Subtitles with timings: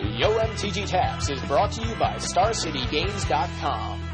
[0.00, 4.07] Yo MTG Taps is brought to you by StarCityGames.com.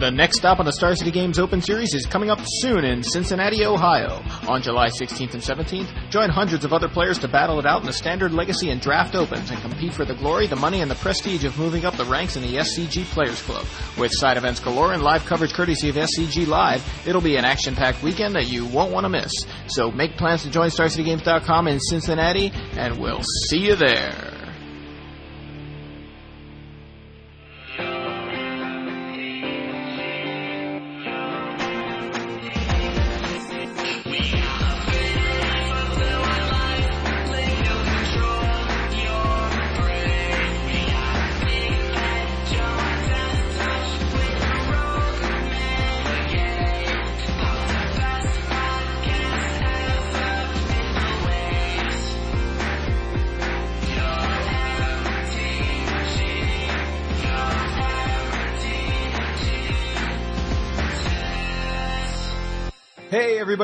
[0.00, 3.02] The next stop on the Star City Games Open Series is coming up soon in
[3.02, 4.22] Cincinnati, Ohio.
[4.48, 7.86] On July 16th and 17th, join hundreds of other players to battle it out in
[7.86, 10.94] the Standard Legacy and Draft Opens and compete for the glory, the money, and the
[10.94, 13.66] prestige of moving up the ranks in the SCG Players Club.
[13.98, 18.02] With side events galore and live coverage courtesy of SCG Live, it'll be an action-packed
[18.02, 19.32] weekend that you won't want to miss.
[19.66, 24.29] So make plans to join StarCityGames.com in Cincinnati, and we'll see you there.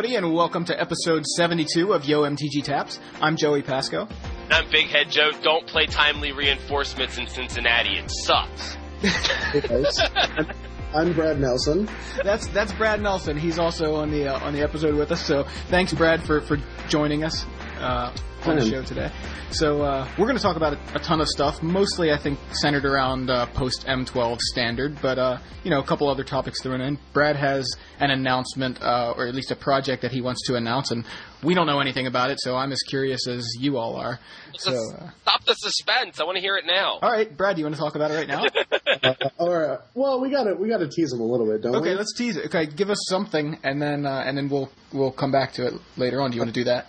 [0.06, 3.00] Everybody, and welcome to episode 72 of Yo MTG Taps.
[3.20, 4.06] I'm Joey Pasco.
[4.44, 5.32] And I'm Big Head Joe.
[5.42, 7.98] Don't play timely reinforcements in Cincinnati.
[7.98, 8.76] It sucks.
[9.00, 10.52] Hey guys, I'm,
[10.94, 11.88] I'm Brad Nelson.
[12.22, 13.36] That's that's Brad Nelson.
[13.36, 15.20] He's also on the uh, on the episode with us.
[15.26, 17.44] So thanks, Brad, for for joining us
[17.78, 18.12] uh,
[18.44, 19.10] on the show today.
[19.50, 22.38] So uh, we're going to talk about a, a ton of stuff, mostly I think
[22.52, 26.80] centered around uh, post M12 standard, but uh, you know a couple other topics thrown
[26.80, 26.98] in.
[27.12, 27.66] Brad has
[28.00, 31.04] an announcement, uh, or at least a project that he wants to announce, and
[31.42, 34.18] we don't know anything about it, so I'm as curious as you all are.
[34.58, 34.72] So.
[34.72, 36.18] Uh, Stop the suspense.
[36.20, 36.98] I want to hear it now.
[37.02, 38.44] all right, Brad, do you want to talk about it right now?
[39.02, 39.78] Uh, all right.
[39.94, 41.78] Well, we got to we got to tease him a little bit, don't we?
[41.80, 42.46] Okay, let's tease it.
[42.46, 45.74] Okay, give us something, and then uh, and then we'll we'll come back to it
[45.98, 46.30] later on.
[46.30, 46.86] Do you want to do that?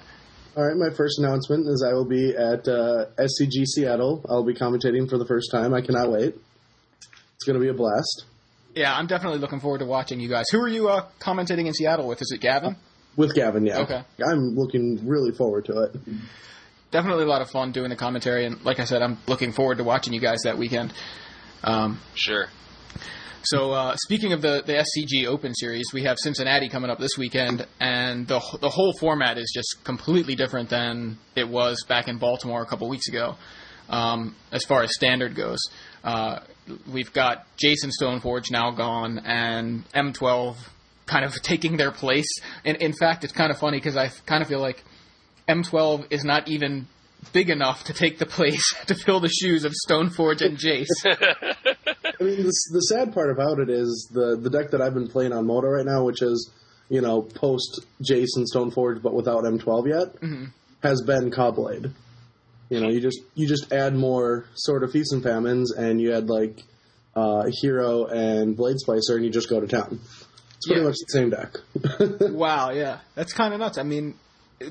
[0.58, 0.76] All right.
[0.76, 4.26] My first announcement is I will be at uh, SCG Seattle.
[4.28, 5.72] I'll be commentating for the first time.
[5.72, 6.34] I cannot wait.
[7.36, 8.26] It's going to be a blast
[8.74, 10.46] Yeah, I'm definitely looking forward to watching you guys.
[10.52, 12.24] Who are you uh, commentating in Seattle with?
[12.24, 12.76] Is it Gavin?
[13.16, 13.66] with Gavin.
[13.66, 13.82] Yeah.
[13.82, 14.02] Okay.
[14.28, 15.96] I'm looking really forward to it.
[16.90, 19.78] Definitely a lot of fun doing the commentary, and like I said, I'm looking forward
[19.78, 20.94] to watching you guys that weekend.
[21.64, 22.48] Um, Sure.
[23.50, 27.18] So uh, speaking of the the SCG Open Series, we have Cincinnati coming up this
[27.18, 32.18] weekend, and the the whole format is just completely different than it was back in
[32.18, 33.36] Baltimore a couple weeks ago.
[33.88, 35.60] Um, as far as standard goes,
[36.04, 36.42] uh,
[36.92, 40.58] we've got Jason Stoneforge now gone, and M12
[41.06, 42.42] kind of taking their place.
[42.66, 44.84] In, in fact, it's kind of funny because I kind of feel like
[45.48, 46.88] M12 is not even
[47.34, 50.88] big enough to take the place to fill the shoes of Stoneforge and Jace.
[51.06, 55.08] I mean, the, the sad part about it is the the deck that I've been
[55.08, 56.52] playing on MODO right now, which is
[56.90, 60.50] you know post Jason Stoneforge but without M12 yet,
[60.84, 61.92] has been Caw-Blade.
[62.70, 66.14] You know, you just you just add more sort of feasts and famines, and you
[66.14, 66.64] add like
[67.16, 70.00] uh, Hero and Blade Splicer, and you just go to town.
[70.58, 70.88] It's pretty Yeah.
[70.88, 72.32] much the same deck.
[72.34, 73.78] wow, yeah, that's kind of nuts.
[73.78, 74.16] I mean,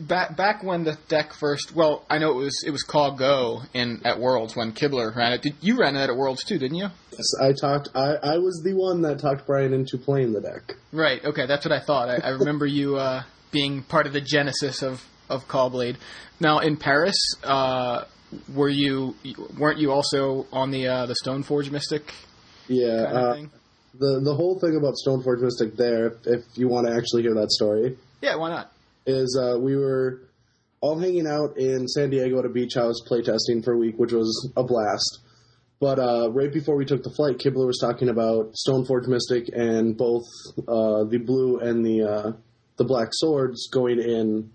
[0.00, 3.62] back back when the deck first, well, I know it was it was called Go
[3.74, 5.42] in at Worlds when Kibler ran it.
[5.42, 6.58] Did you ran it at Worlds too?
[6.58, 6.88] Didn't you?
[7.12, 7.88] Yes, I talked.
[7.94, 10.76] I, I was the one that talked Brian into playing the deck.
[10.92, 11.24] Right.
[11.24, 12.08] Okay, that's what I thought.
[12.08, 15.96] I, I remember you uh, being part of the genesis of of Caw-Blade.
[16.40, 18.04] Now in Paris, uh,
[18.54, 19.14] were you
[19.58, 22.12] weren't you also on the uh, the Stoneforge Mystic
[22.68, 23.04] Yeah.
[23.04, 23.50] kind of Uh, thing?
[23.98, 27.34] the the whole thing about Stoneforge Mystic there, if, if you want to actually hear
[27.34, 28.72] that story, Yeah, why not?
[29.06, 30.28] Is uh, we were
[30.80, 34.12] all hanging out in San Diego at a beach house playtesting for a week, which
[34.12, 35.20] was a blast.
[35.78, 39.96] But uh, right before we took the flight, Kibler was talking about Stoneforge Mystic and
[39.96, 40.24] both
[40.66, 42.32] uh, the blue and the uh,
[42.76, 44.50] the black swords going in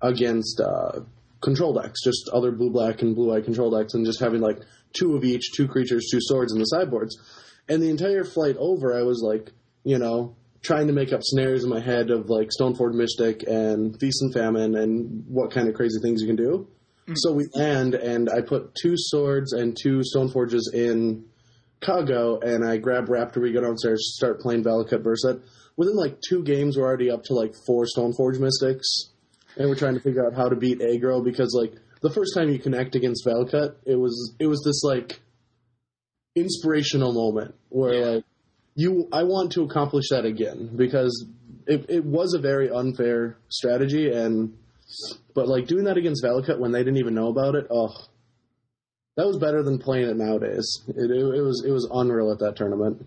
[0.00, 1.00] against uh,
[1.42, 4.58] control decks, just other blue black and blue eye control decks, and just having like
[4.92, 7.18] two of each, two creatures, two swords in the sideboards.
[7.68, 9.52] And the entire flight over, I was like,
[9.84, 13.98] you know, trying to make up scenarios in my head of like Stoneforge Mystic and
[13.98, 16.68] Feast and Famine and what kind of crazy things you can do.
[17.08, 17.14] Mm.
[17.16, 21.24] So we land, and I put two swords and two Stoneforges in
[21.80, 25.40] Caw-Go, and I grab Raptor, we go downstairs, start playing Valakut Versa.
[25.76, 29.10] Within like two games, we're already up to like four Stoneforge Mystics,
[29.56, 31.72] and we're trying to figure out how to beat aggro because like
[32.02, 35.20] the first time you connect against Valakut, it was it was this like
[36.36, 38.06] inspirational moment where Yeah.
[38.06, 38.24] like
[38.74, 41.26] you I want to accomplish that again because
[41.66, 44.56] it, it was a very unfair strategy and
[45.34, 47.94] but like doing that against Valakut when they didn't even know about it, oh,
[49.16, 50.82] that was better than playing it nowadays.
[50.88, 53.06] It, it, it was it was unreal at that tournament.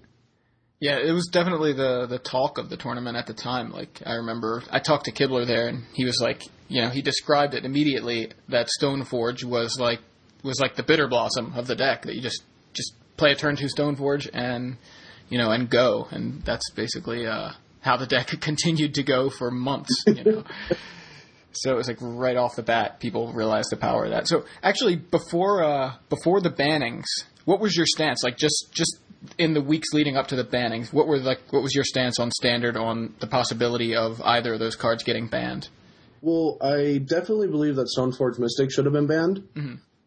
[0.80, 3.72] Yeah, it was definitely the the talk of the tournament at the time.
[3.72, 7.02] Like I remember, I talked to Kibler there, and he was like, you know, he
[7.02, 10.00] described it immediately that Stoneforge was like
[10.44, 13.68] was like the Bitterblossom of the deck that you just just play a turn two
[13.68, 14.78] Stoneforge and
[15.30, 17.52] you know and go, and that's basically uh,
[17.82, 20.04] how the deck continued to go for months.
[20.08, 20.44] You know.
[21.58, 24.28] So it was like right off the bat, people realized the power of that.
[24.28, 27.06] So actually, before uh, before the bannings,
[27.46, 28.24] what was your stance?
[28.24, 29.00] Like just just
[29.38, 32.20] in the weeks leading up to the bannings, what were like what was your stance
[32.20, 35.70] on standard on the possibility of either of those cards getting banned?
[36.22, 39.48] Well, I definitely believe that Stoneforge Mystic should have been banned,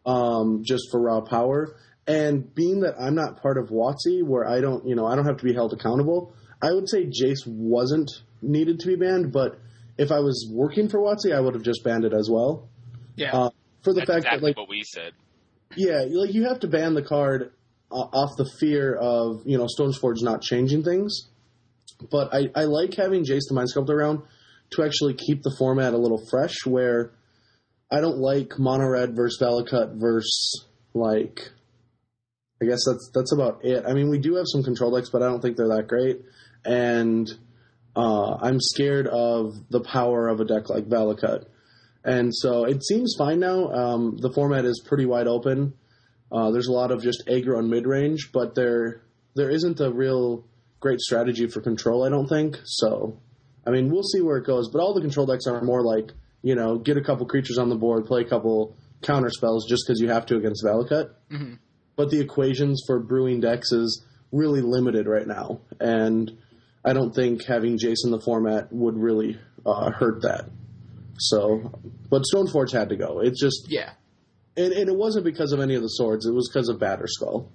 [0.05, 1.75] um, just for raw power.
[2.09, 5.25] And being that I'm not part of WotC, where I don't, you know, I don't
[5.25, 8.09] have to be held accountable, I would say Jace wasn't
[8.41, 9.31] needed to be banned.
[9.31, 9.59] But
[9.97, 12.67] if I was working for WotC, I would have just banned it as well.
[13.15, 13.49] Yeah, Uh,
[13.83, 15.13] for the That's fact exactly that, like, what we said.
[15.75, 17.51] yeah, like you have to ban the card
[17.91, 21.27] uh, off the fear of you know Stoneforge not changing things.
[22.11, 24.21] But I, I like having Jace the Mind Sculptor around
[24.71, 26.65] to actually keep the format a little fresh.
[26.65, 27.11] Where
[27.91, 31.51] I don't like Mono Red versus Valakut versus like.
[32.61, 33.85] I guess that's that's about it.
[33.87, 36.21] I mean, we do have some control decks, but I don't think they're that great.
[36.65, 37.29] And
[37.95, 41.45] uh, I'm scared of the power of a deck like Valakut.
[42.03, 43.71] And so it seems fine now.
[43.71, 45.73] Um, the format is pretty wide open.
[46.31, 49.01] Uh, there's a lot of just aggro and mid range, but there
[49.35, 50.45] there isn't a real
[50.79, 52.05] great strategy for control.
[52.05, 53.19] I don't think so.
[53.65, 54.69] I mean, we'll see where it goes.
[54.71, 56.11] But all the control decks are more like
[56.41, 59.83] you know, get a couple creatures on the board, play a couple counter spells just
[59.85, 61.11] because you have to against Valakut.
[61.99, 66.31] But the equations for brewing decks is really limited right now, and
[66.85, 70.45] I don't think having Jason the format would really uh, hurt that.
[71.17, 71.77] So,
[72.09, 73.19] but Stoneforge had to go.
[73.19, 73.89] It's just yeah,
[74.55, 76.25] and, and it wasn't because of any of the swords.
[76.25, 77.49] It was because of Batterskull.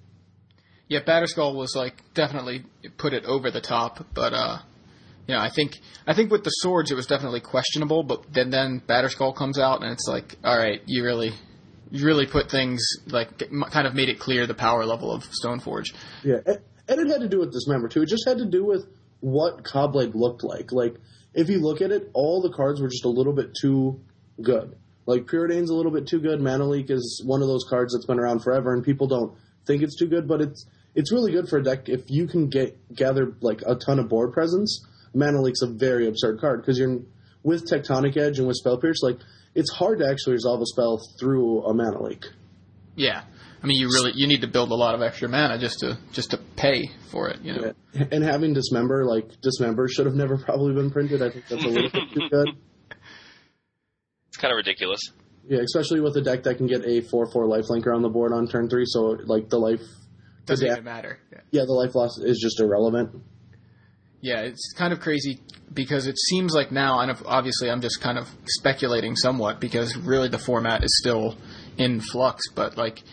[0.89, 0.99] yeah.
[0.99, 2.65] Batterskull was like definitely
[2.97, 4.59] put it over the top, but uh,
[5.27, 8.03] you know, I think I think with the swords it was definitely questionable.
[8.03, 11.33] But then then Batterskull comes out and it's like, all right, you really.
[11.91, 15.93] Really put things like kind of made it clear the power level of Stoneforge.
[16.23, 16.37] Yeah,
[16.87, 18.01] and, it had to do with this Dismember too.
[18.01, 18.85] It just had to do with
[19.19, 20.71] what Caw-Blade looked like.
[20.71, 20.95] Like
[21.33, 23.99] if you look at it, all the cards were just a little bit too
[24.41, 24.75] good.
[25.05, 26.41] Like Preordain's a little bit too good.
[26.41, 29.37] Mana Leak is one of those cards that's been around forever, and people don't
[29.67, 30.65] think it's too good, but it's
[30.95, 34.09] it's really good for a deck if you can get gather like a ton of
[34.09, 34.85] board presence.
[35.13, 36.99] Mana Leak's a very absurd card because you're
[37.43, 39.19] with Tectonic Edge and with Spell Pierce, like
[39.55, 42.25] it's hard to actually resolve a spell through a Mana Leak.
[42.95, 43.23] Yeah,
[43.63, 45.97] I mean, you really you need to build a lot of extra mana just to
[46.13, 47.41] just to pay for it.
[47.41, 47.73] You know.
[48.11, 51.21] And having Dismember, like Dismember, should have never probably been printed.
[51.21, 52.49] I think that's a little bit too good.
[54.27, 54.99] It's kind of ridiculous.
[55.47, 58.47] Yeah, especially with a deck that can get a four-four lifelinker on the board on
[58.47, 58.85] turn three.
[58.87, 59.81] So like the life,
[60.45, 61.19] Doesn't da- even matter.
[61.31, 61.39] Yeah.
[61.51, 63.21] yeah, the life loss is just irrelevant.
[64.25, 65.39] Yeah, it's kind of crazy
[65.71, 70.29] because it seems like now, and obviously I'm just kind of speculating somewhat because really
[70.29, 71.37] the format is still
[71.77, 73.03] in flux, but like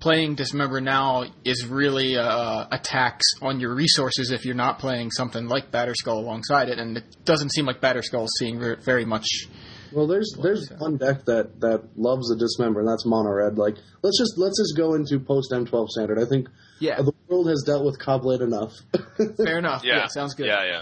[0.00, 5.10] playing Dismember now is really uh, a tax on your resources if you're not playing
[5.10, 9.26] something like Batterskull alongside it, and it doesn't seem like Batterskull is seeing very much.
[9.92, 13.58] Well, there's there's one deck that that loves the Dismember, and that's Mono Red.
[13.58, 16.18] Like let's just let's just go into post M12 standard.
[16.18, 16.48] I think
[16.80, 18.74] Yeah, the world has dealt with Caw-Blade enough.
[19.36, 19.84] fair enough.
[19.84, 19.98] Yeah.
[19.98, 20.46] Yeah, sounds good.
[20.46, 20.80] Yeah, yeah.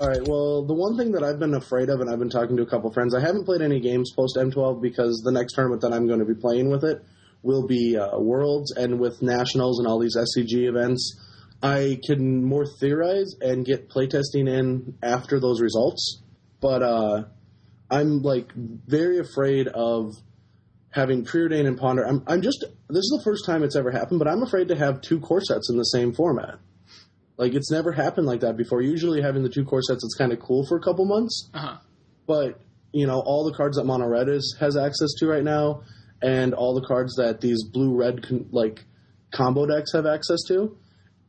[0.00, 0.26] All right.
[0.26, 2.66] Well, the one thing that I've been afraid of, and I've been talking to a
[2.66, 6.06] couple friends, I haven't played any games post M12 because the next tournament that I'm
[6.06, 7.04] going to be playing with it
[7.42, 11.18] will be uh, Worlds, and with Nationals and all these SCG events,
[11.62, 16.22] I can more theorize and get playtesting in after those results.
[16.60, 17.24] But uh,
[17.90, 20.14] I'm like very afraid of
[20.90, 22.06] having Preordain and Ponder.
[22.06, 24.76] I'm, I'm just this is the first time it's ever happened, but I'm afraid to
[24.76, 26.58] have two core sets in the same format.
[27.36, 28.82] Like it's never happened like that before.
[28.82, 31.48] Usually having the two core sets, it's kind of cool for a couple months.
[31.54, 31.78] Uh-huh.
[32.26, 32.60] But
[32.92, 35.82] you know, all the cards that Mono Red is, has access to right now,
[36.22, 38.84] and all the cards that these blue red con- like
[39.32, 40.76] combo decks have access to,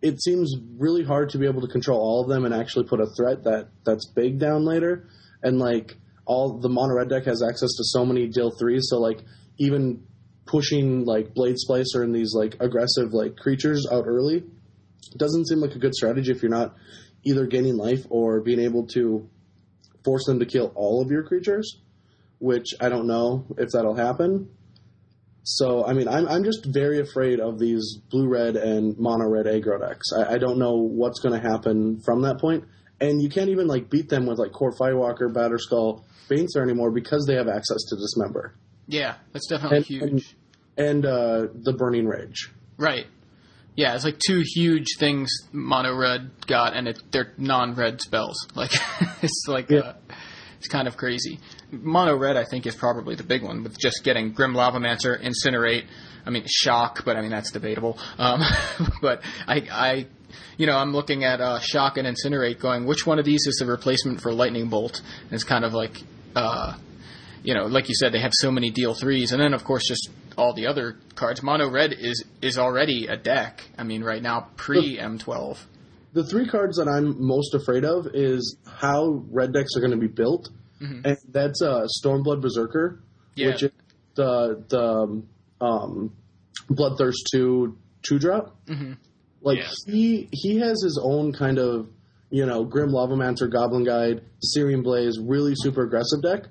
[0.02, 3.00] it seems really hard to be able to control all of them and actually put
[3.00, 5.08] a threat that that's big down later.
[5.44, 5.96] And like
[6.32, 9.20] all the Mono Red deck has access to so many deal threes, so like
[9.60, 10.02] even
[10.46, 14.44] pushing like Blade Splicer and these like aggressive like creatures out early
[15.18, 16.74] doesn't seem like a good strategy if you're not
[17.26, 19.30] either gaining life or being able to
[20.06, 21.82] force them to kill all of your creatures,
[22.40, 24.50] which I don't know if that'll happen.
[25.44, 29.48] So, I mean, I'm, I'm just very afraid of these blue red and mono red
[29.48, 30.08] aggro decks.
[30.16, 32.64] I, I don't know what's going to happen from that point.
[33.02, 37.26] And you can't even like beat them with like Kor Firewalker, Batterskull, Baneslayer anymore because
[37.26, 38.54] they have access to Dismember
[38.88, 40.02] Yeah, that's definitely And- huge.
[40.04, 40.26] and-
[40.78, 42.50] and uh, the Burning Rage.
[42.78, 43.06] Right.
[43.76, 48.48] Yeah, it's like two huge things mono red got, and it, they're non red spells.
[48.56, 48.72] Like
[49.22, 49.80] it's like Yeah.
[49.80, 49.94] uh,
[50.60, 51.40] It's kind of crazy.
[51.72, 55.86] Mono red, I think, is probably the big one with just getting Grim Lavamancer, Incinerate.
[56.26, 57.98] I mean, Shock, but I mean that's debatable.
[58.18, 58.42] Um,
[59.02, 60.06] but I, I,
[60.62, 63.56] you know, I'm looking at uh, Shock and Incinerate, going, which one of these is
[63.60, 65.02] the replacement for Lightning Bolt?
[65.24, 66.04] And it's kind of like,
[66.36, 66.76] uh,
[67.44, 69.88] you know, like you said, they have so many deal threes, and then of course
[69.88, 71.42] just all the other cards.
[71.42, 73.64] Mono red is is already a deck.
[73.76, 75.58] I mean, right now pre M12.
[76.14, 79.98] The three cards that I'm most afraid of is how red decks are going to
[79.98, 80.50] be built,
[80.80, 83.02] and that's uh, Stormblood Berserker,
[83.36, 83.48] Yeah.
[83.48, 83.72] which is
[84.14, 85.24] the the
[85.66, 86.14] um,
[86.70, 88.56] Bloodthirst two two drop.
[88.68, 88.94] Mm-hmm.
[89.42, 89.74] Like Yes.
[89.86, 91.90] he he has his own kind of
[92.30, 96.46] you know Grim Lavamancer, Goblin Guide, Searing Blaze, really super aggressive deck.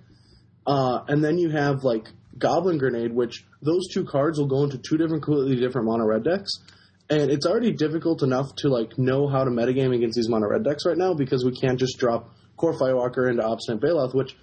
[0.66, 2.06] Uh, and then you have like
[2.38, 6.24] Goblin Grenade, which those two cards will go into two different, completely different mono red
[6.24, 6.50] decks.
[7.08, 10.62] And it's already difficult enough to like know how to metagame against these mono red
[10.64, 14.36] decks right now because we can't just drop Kor Firewalker into Obstinate Baloth, which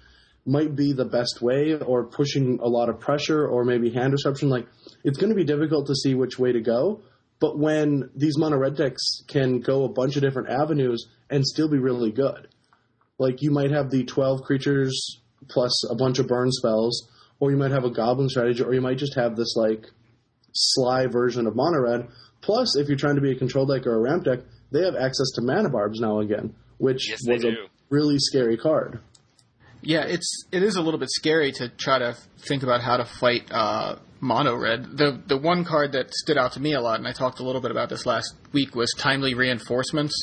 [0.44, 4.48] might be the best way, or pushing a lot of pressure, or maybe hand disruption.
[4.48, 4.66] Like
[5.04, 7.02] it's going to be difficult to see which way to go.
[7.40, 11.68] But when these mono red decks can go a bunch of different avenues and still
[11.68, 12.48] be really good,
[13.18, 17.08] like you might have the 12 creatures plus a bunch of burn spells,
[17.40, 19.86] or you might have a goblin strategy, or you might just have this like
[20.52, 22.08] sly version of mono red.
[22.40, 24.40] Plus, if you're trying to be a control deck or a ramp deck,
[24.70, 27.54] they have access to Manabarbs now again, which Yes, was a
[27.90, 29.00] really scary card.
[29.80, 33.04] Yeah, it's it is a little bit scary to try to think about how to
[33.04, 34.96] fight uh, mono red.
[34.96, 37.44] The the one card that stood out to me a lot, and I talked a
[37.44, 40.14] little bit about this last week, was timely reinforcements,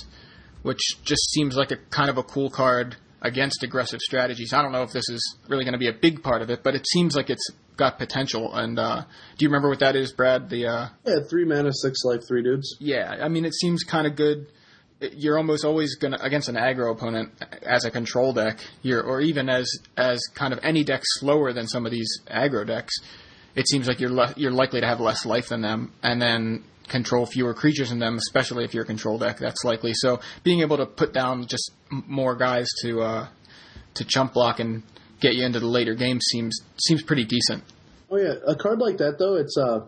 [0.63, 4.53] which just seems like a kind of a cool card against aggressive strategies.
[4.53, 6.61] I don't know if this is really going to be a big part of it,
[6.63, 8.53] but it seems like it's got potential.
[8.53, 9.01] And uh,
[9.37, 10.49] do you remember what that is, Brad?
[10.49, 12.75] The uh, Yeah, three mana, six life, three dudes.
[12.79, 14.47] yeah, I mean, it seems kind of good.
[15.01, 17.31] You're almost always gonna against an aggro opponent
[17.63, 21.67] as a control deck, you're, or even as as kind of any deck slower than
[21.67, 22.93] some of these aggro decks.
[23.55, 26.63] It seems like you're le- you're likely to have less life than them, and then
[26.87, 29.37] control fewer creatures in them, especially if you're a control deck.
[29.39, 29.93] That's likely.
[29.95, 33.27] So being able to put down just m- more guys to uh,
[33.95, 34.83] to chump block and
[35.21, 37.63] get you into the later game seems seems pretty decent.
[38.11, 39.85] Oh yeah, a card like that though, it's uh,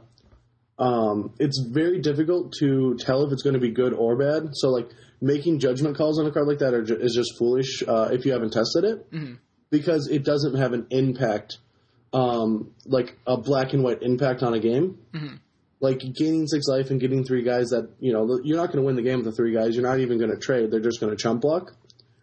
[0.79, 4.49] um, it's very difficult to tell if it's going to be good or bad.
[4.53, 4.89] So like
[5.21, 8.25] making judgment calls on a card like that are ju- is just foolish uh, if
[8.25, 9.07] you haven't tested it,
[9.69, 11.57] because it doesn't have an impact,
[12.17, 14.97] um, like a black and white impact on a game.
[15.79, 18.85] Like gaining six life and getting three guys that you know you're not going to
[18.87, 19.75] win the game with the three guys.
[19.75, 20.71] You're not even going to trade.
[20.71, 21.71] They're just going to chump block.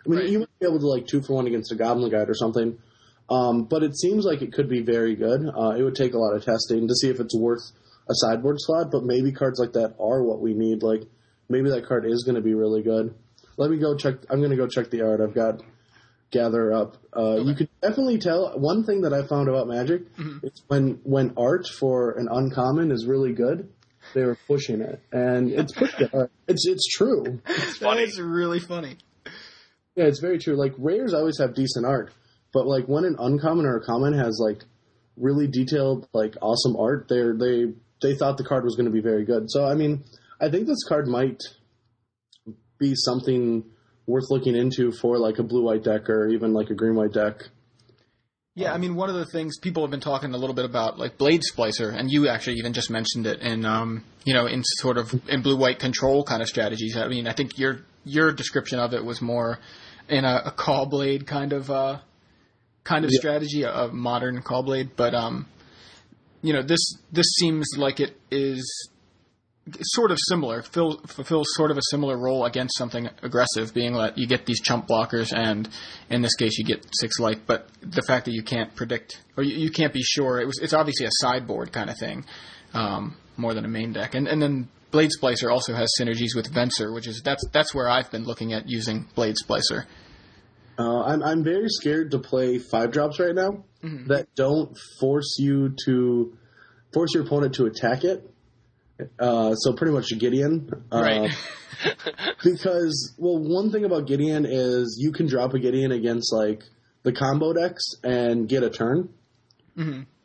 [0.05, 0.29] I mean, Right.
[0.29, 2.77] you might be able to like two for one against a Goblin Guide or something,
[3.31, 5.41] um, but it seems like it could be very good.
[5.57, 7.63] Uh, it would take a lot of testing to see if it's worth
[8.11, 10.83] a sideboard slot, but maybe cards like that are what we need.
[10.83, 11.03] Like
[11.49, 13.15] maybe that card is going to be really good.
[13.57, 14.17] Let me go check.
[14.29, 15.63] I'm going to go check the art I've got
[16.35, 16.97] gather up.
[17.17, 18.53] Uh, You could definitely tell.
[18.59, 20.03] One thing that I found about Magic
[20.43, 23.69] is when when art for an uncommon is really good,
[24.15, 26.29] they were pushing it, and it's pretty good.
[26.49, 27.41] It's it's true.
[27.79, 28.01] funny.
[28.01, 28.97] That is really funny.
[29.97, 30.57] Yeah, it's very true.
[30.57, 32.13] Like rares always have decent art,
[32.53, 34.61] but like when an uncommon or a common has like
[35.17, 37.73] really detailed, like awesome art, they they
[38.03, 39.45] they thought the card was going to be very good.
[39.51, 40.03] So I mean,
[40.41, 41.41] I think this card might
[42.79, 43.65] be something
[44.07, 47.13] worth looking into for like a blue white deck or even like a green white
[47.13, 47.43] deck.
[48.57, 50.97] Yeah, I mean, one of the things people have been talking a little bit about,
[50.97, 54.63] like Blade Splicer, and you actually even just mentioned it in, um, you know, in
[54.63, 56.97] sort of in blue white control kind of strategies.
[56.97, 59.59] I mean, I think your your description of it was more
[60.09, 61.99] in a, a Caw-Blade kind of uh,
[62.85, 63.19] kind of Yeah.
[63.19, 64.91] strategy, a, a modern Caw-Blade.
[64.95, 65.47] But um,
[66.43, 68.91] you know, this this seems like it is
[69.81, 74.19] sort of similar, fill, fulfills sort of a similar role against something aggressive, being that
[74.19, 75.69] you get these chump blockers, and
[76.11, 77.39] in this case you get six life.
[77.47, 80.59] But the fact that you can't predict, or you, you can't be sure, it was
[80.61, 82.25] it's obviously a sideboard kind of thing,
[82.75, 84.15] um, more than a main deck.
[84.15, 87.89] And and then Blade Splicer also has synergies with Venser, which is that's that's where
[87.89, 89.87] I've been looking at using Blade Splicer.
[90.79, 93.65] Uh, I'm I'm very scared to play five drops right now
[94.09, 96.37] that don't force you to
[96.93, 98.31] force your opponent to attack it.
[99.19, 101.31] Uh, so pretty much Gideon, uh, Right.
[102.45, 106.63] because well, one thing about Gideon is you can drop a Gideon against like
[107.03, 109.09] the combo decks and get a turn.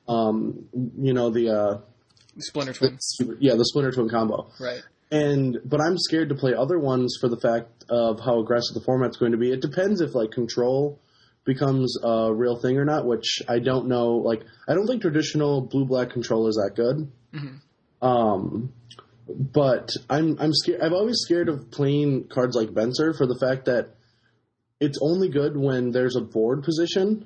[0.08, 1.78] Um, you know the uh,
[2.38, 2.98] Splinter Twin.
[3.40, 4.52] yeah the Splinter Twin combo.
[4.60, 4.82] Right.
[5.12, 8.82] And but I'm scared to play other ones for the fact of how aggressive the
[8.82, 9.52] format's going to be.
[9.52, 11.00] It depends if like control
[11.46, 14.18] becomes a real thing or not, which I don't know.
[14.18, 17.12] Like I don't think traditional blue black control is that good.
[18.02, 18.74] Um,
[19.28, 20.82] but I'm I'm scared.
[20.82, 23.96] I'm always scared of playing cards like Venser for the fact that
[24.80, 27.26] it's only good when there's a board position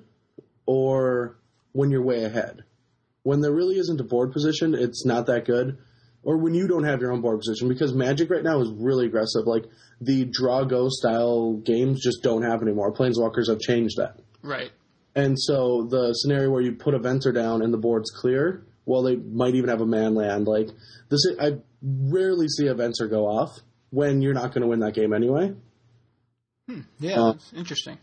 [0.66, 1.38] or
[1.72, 2.64] when you're way ahead.
[3.24, 5.78] When there really isn't a board position, it's not that good.
[6.24, 9.06] Or when you don't have your own board position, because Magic right now is really
[9.06, 9.46] aggressive.
[9.46, 9.66] Like
[10.00, 12.94] the draw go style games just don't have anymore.
[12.94, 14.20] Planeswalkers have changed that.
[14.42, 14.72] Right.
[15.16, 19.04] And so the scenario where you put a Venser down and the board's clear, well,
[19.04, 20.48] they might even have a man land.
[20.48, 20.70] Like
[21.10, 23.52] this, I rarely see a Venser go off
[23.90, 25.54] when you're not going to win that game anyway.
[27.00, 27.98] Yeah, Uh, interesting.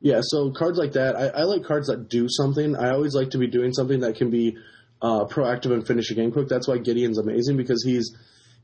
[0.00, 2.76] Yeah, so cards like that, I, I like cards that do something.
[2.76, 4.56] I always like to be doing something that can be
[5.00, 6.48] uh, proactive and finish a game quick.
[6.48, 8.14] That's why Gideon's amazing because he's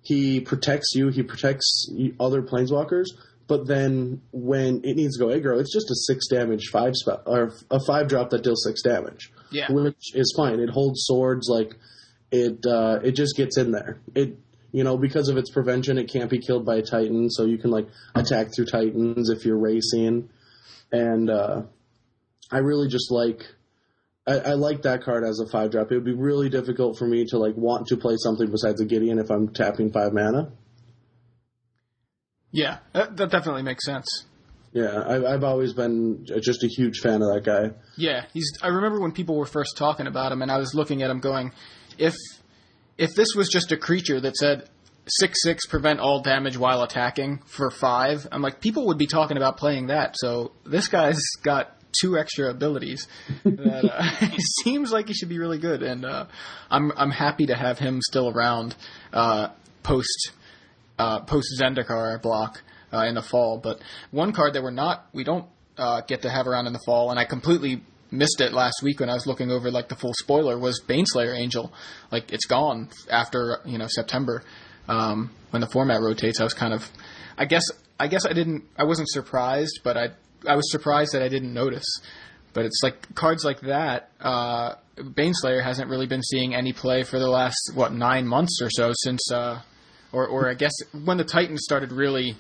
[0.03, 1.89] he protects you, he protects
[2.19, 3.07] other planeswalkers.
[3.47, 7.23] But then when it needs to go aggro, it's just a six damage five spell
[7.27, 9.71] or a five drop that deals six damage, Yeah.
[9.71, 10.61] which is fine.
[10.61, 11.77] It holds swords like
[12.31, 12.65] it.
[12.67, 14.01] Uh, it just gets in there.
[14.15, 14.39] It
[14.73, 17.59] you know because of its prevention, it can't be killed by a titan, so you
[17.59, 20.29] can like attack through titans if you're racing
[20.93, 21.63] and uh,
[22.51, 23.47] I really just like
[24.27, 25.91] I, I like that card as a five drop.
[25.91, 28.85] It would be really difficult for me to like want to play something besides a
[28.85, 30.53] Gideon if I'm tapping five mana.
[32.53, 34.27] Yeah, that, that definitely makes sense.
[34.73, 37.75] Yeah, I've, I've always been just a huge fan of that guy.
[37.97, 38.53] Yeah, he's.
[38.63, 41.19] I remember when people were first talking about him, and I was looking at him,
[41.19, 41.53] going,
[41.99, 42.15] if
[42.97, 44.69] if this was just a creature that said
[45.09, 49.37] six six prevent all damage while attacking for five, I'm like, people would be talking
[49.37, 50.15] about playing that.
[50.17, 53.09] So this guy's got two extra abilities.
[53.43, 56.27] that uh, seems like he should be really good, and uh,
[56.71, 58.77] I'm I'm happy to have him still around
[59.13, 59.49] uh,
[59.83, 60.31] post
[60.99, 63.59] uh, post Zendikar block uh, in the fall.
[63.59, 63.81] But
[64.11, 67.11] one card that we're not, we don't uh, get to have around in the fall,
[67.11, 70.13] and I completely missed it last week when I was looking over like the full
[70.15, 71.73] spoiler was Baneslayer Angel.
[72.11, 74.43] Like it's gone after you know September
[74.89, 76.41] um, when the format rotates.
[76.41, 76.89] I was kind of,
[77.39, 77.65] I guess,
[77.99, 80.09] I guess I didn't, I wasn't surprised, but I
[80.47, 81.87] I was surprised that I didn't notice.
[82.53, 84.11] But it's like cards like that.
[84.21, 88.69] Uh, Baneslayer hasn't really been seeing any play for the last what nine months or
[88.71, 89.63] so since, uh,
[90.13, 90.73] or or I guess
[91.05, 92.37] when the Titans started really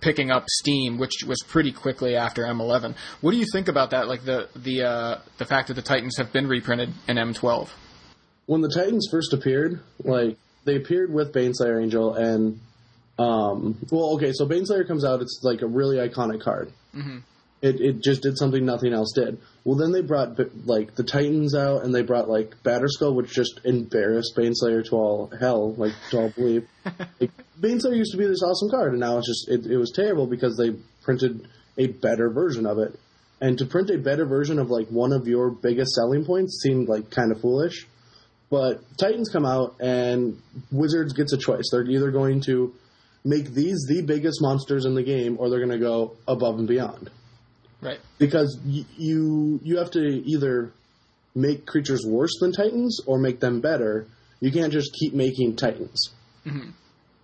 [0.00, 2.94] picking up steam, which was pretty quickly after M11.
[3.20, 4.08] What do you think about that?
[4.08, 7.68] Like the the uh, the fact that the Titans have been reprinted in M12.
[8.46, 12.60] When the Titans first appeared, like they appeared with Baneslayer Angel and
[13.18, 16.72] um well okay, so Baneslayer comes out, it's like a really iconic card.
[16.94, 17.22] Mhm.
[17.60, 19.38] It it just did something nothing else did.
[19.64, 23.60] Well then they brought like the Titans out and they brought like Batterskull which just
[23.64, 26.68] embarrassed Baneslayer to all hell, like to all believe.
[27.20, 29.90] like, Baneslayer used to be this awesome card and now it's just it, it was
[29.90, 30.70] terrible because they
[31.02, 32.98] printed a better version of it.
[33.40, 36.88] And to print a better version of like one of your biggest selling points seemed
[36.88, 37.86] like kind of foolish.
[38.50, 40.40] But Titans come out and
[40.72, 41.68] Wizards gets a choice.
[41.70, 42.74] They're either going to
[43.24, 46.66] make these the biggest monsters in the game or they're going to go above and
[46.66, 47.10] beyond.
[47.80, 48.00] Right.
[48.18, 50.72] Because y- you you have to either
[51.34, 54.06] make creatures worse than Titans or make them better.
[54.40, 56.10] You can't just keep making Titans.
[56.46, 56.70] Mm-hmm.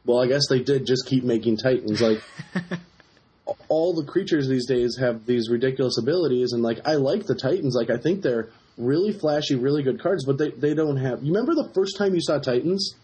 [0.07, 2.01] Well, I guess they did just keep making Titans.
[2.01, 2.23] Like
[3.69, 7.75] all the creatures these days have these ridiculous abilities, and like I like the Titans.
[7.75, 11.23] Like I think they're really flashy, really good cards, but they they don't have.
[11.23, 12.95] You remember the first time you saw Titans?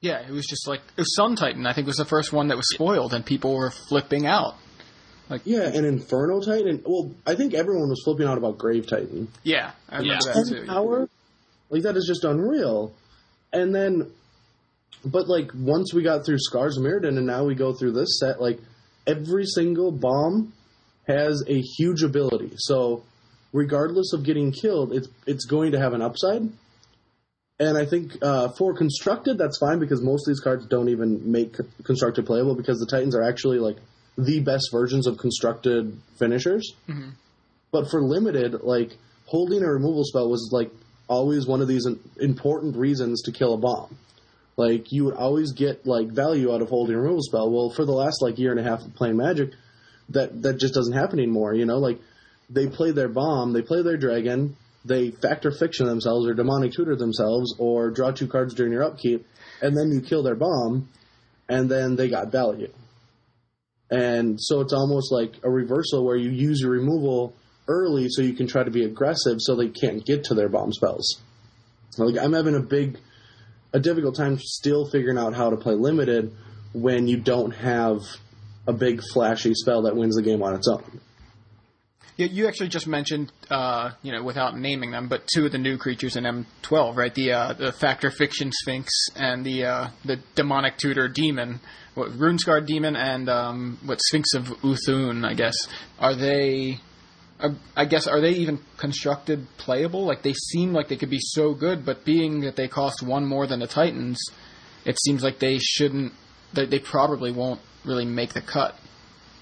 [0.00, 1.66] Yeah, it was just like it was Sun Titan.
[1.66, 4.54] I think was the first one that was spoiled, and people were flipping out.
[5.44, 6.82] Yeah, and Inferno Titan.
[6.86, 9.28] Well, I think everyone was flipping out about Grave Titan.
[9.42, 10.32] Yeah, I remember Yeah.
[10.32, 10.66] that Ten too.
[10.66, 11.08] power,
[11.70, 12.92] like that is just unreal.
[13.52, 14.10] And then,
[15.04, 18.18] but like once we got through Scars of Mirrodin, and now we go through this
[18.18, 18.58] set, like
[19.06, 20.52] every single bomb
[21.06, 22.52] has a huge ability.
[22.56, 23.02] So
[23.52, 26.48] regardless of getting killed, it's it's going to have an upside.
[27.60, 31.32] And I think uh, for constructed, that's fine because most of these cards don't even
[31.32, 33.76] make constructed playable because the Titans are actually like
[34.18, 36.74] the best versions of constructed finishers.
[36.88, 37.10] Mm-hmm.
[37.70, 40.70] But for limited, like holding a removal spell was like
[41.08, 41.86] always one of these
[42.20, 43.96] important reasons to kill a bomb.
[44.56, 47.50] Like you would always get like value out of holding a removal spell.
[47.50, 49.52] Well, for the last like year and a half of playing Magic,
[50.08, 51.54] that that just doesn't happen anymore.
[51.54, 52.00] You know, like
[52.50, 56.72] they play their bomb, they play their dragon, they Fact or Fiction themselves or demonic
[56.72, 59.24] tutor themselves, or draw two cards during your upkeep,
[59.62, 60.88] and then you kill their bomb,
[61.48, 62.72] and then they got value.
[63.90, 67.34] And so it's almost like a reversal where you use your removal
[67.68, 70.72] early so you can try to be aggressive so they can't get to their bomb
[70.72, 71.20] spells.
[71.96, 72.98] Like I'm having a big
[73.72, 76.34] a difficult time still figuring out how to play limited
[76.72, 78.00] when you don't have
[78.66, 81.00] a big flashy spell that wins the game on its own.
[82.18, 85.58] Yeah, you actually just mentioned, uh, you know, without naming them, but two of the
[85.58, 87.14] new creatures in M12, right?
[87.14, 91.60] The uh, the Fact or Fiction Sphinx and the uh, the demonic tutor demon,
[91.94, 95.54] what, Rune-Scarred Demon, and um, what Sphinx of Uthuun, I guess.
[96.00, 96.80] Are they?
[97.40, 100.04] uh, I guess are they even constructed playable?
[100.04, 103.26] Like they seem like they could be so good, but being that they cost one
[103.26, 104.18] more than the Titans,
[104.84, 106.12] it seems like they shouldn't.
[106.52, 108.74] They, they probably won't really make the cut.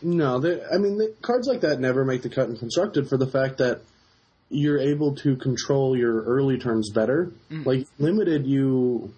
[0.03, 3.27] No, I mean, the, cards like that never make the cut in constructed for the
[3.27, 3.81] fact that
[4.49, 7.33] you're able to control your early turns better.
[7.65, 9.13] Like limited, you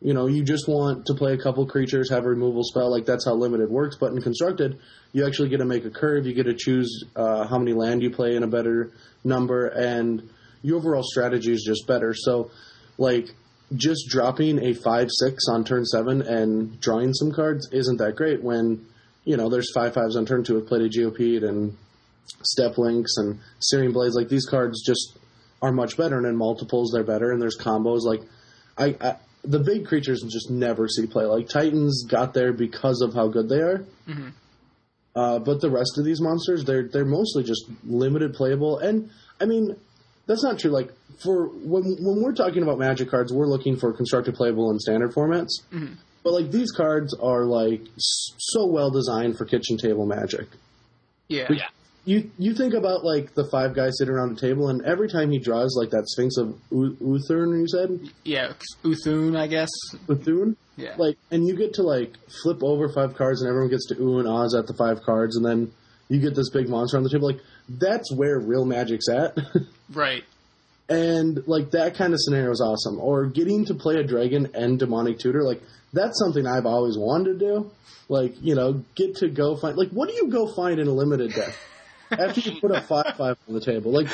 [0.00, 2.90] you know you just want to play a couple creatures, have a removal spell.
[2.90, 3.96] Like that's how limited works.
[3.96, 4.78] But in constructed,
[5.12, 6.26] you actually get to make a curve.
[6.26, 8.92] You get to choose uh, how many land you play in a better
[9.24, 10.28] number, and
[10.62, 12.14] your overall strategy is just better.
[12.14, 12.50] So,
[12.96, 13.28] like.
[13.76, 18.42] Just dropping a five six on turn seven and drawing some cards isn't that great
[18.42, 18.86] when
[19.28, 21.76] you know, there's five fives on turn two with Plated Geopede and
[22.42, 24.14] Steppe Lynx and Searing Blaze.
[24.14, 25.18] Like these cards just
[25.60, 28.04] are much better, and in multiples they're better, and there's combos.
[28.04, 28.22] Like
[28.78, 31.26] I, I the big creatures just never see play.
[31.26, 33.84] Like Titans got there because of how good they are.
[35.14, 39.10] Uh, but the rest of these monsters, they're they're mostly just limited playable, and
[39.40, 39.76] I mean.
[40.26, 40.70] That's not true.
[40.70, 44.78] Like for when when we're talking about magic cards, we're looking for constructed playable in
[44.78, 45.48] standard formats.
[46.24, 50.46] But like these cards are like so well designed for kitchen table magic.
[51.28, 51.46] Yeah.
[51.50, 51.68] Yeah.
[52.04, 55.30] You you think about like the five guys sitting around a table, and every time
[55.30, 58.52] he draws like that Sphinx of U- Uthuun, you said Yeah,
[58.82, 59.68] Uthuun, I guess.
[60.06, 60.94] Uthuun, Yeah.
[60.96, 64.20] like, and you get to like flip over five cards, and everyone gets to ooh
[64.20, 65.70] and ahs at the five cards, and then
[66.08, 67.28] you get this big monster on the table.
[67.28, 69.36] Like that's where real magic's at.
[69.92, 70.24] right.
[70.88, 72.98] and like that kind of scenario is awesome.
[73.00, 75.60] Or getting to play a dragon and demonic tutor, like
[75.92, 77.70] that's something I've always wanted to do.
[78.08, 80.92] Like you know, get to go find like what do you go find in a
[80.92, 81.54] limited deck
[82.10, 83.92] after you put a five five on the table?
[83.92, 84.08] Like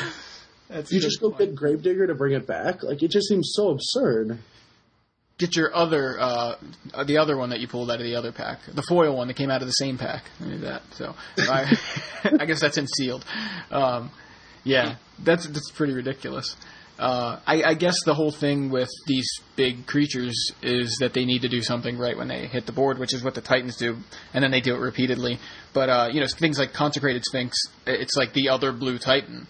[0.68, 1.38] That's you just go point.
[1.38, 2.82] get Gravedigger to bring it back.
[2.82, 4.38] Like it just seems so absurd.
[5.38, 6.56] get your other uh,
[7.06, 9.34] the other one that you pulled out of the other pack, the foil one that
[9.34, 10.24] came out of the same pack.
[10.40, 10.82] I knew that.
[10.92, 11.76] So I,
[12.40, 13.24] I guess that's in sealed.
[13.70, 14.10] Um,
[14.64, 16.56] yeah, that's that's pretty ridiculous.
[16.98, 21.42] Uh, I, I guess the whole thing with these big creatures is that they need
[21.42, 23.96] to do something right when they hit the board, which is what the Titans do,
[24.32, 25.40] and then they do it repeatedly.
[25.72, 29.48] But uh, you know, things like Consecrated Sphinx, it's like the other blue Titan.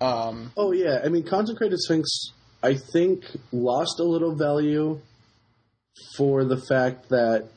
[0.00, 2.08] Um, Oh yeah, I mean Consecrated Sphinx.
[2.62, 5.00] I think lost a little value
[6.16, 7.48] for the fact that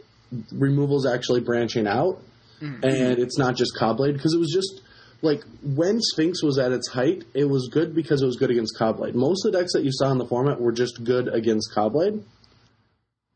[0.53, 2.21] removal is actually branching out,
[2.61, 4.81] and it's not just Caw-Blade because it was just
[5.21, 8.77] like when Sphinx was at its height, it was good because it was good against
[8.77, 9.15] Caw-Blade.
[9.15, 12.23] Most of the decks that you saw in the format were just good against Caw-Blade.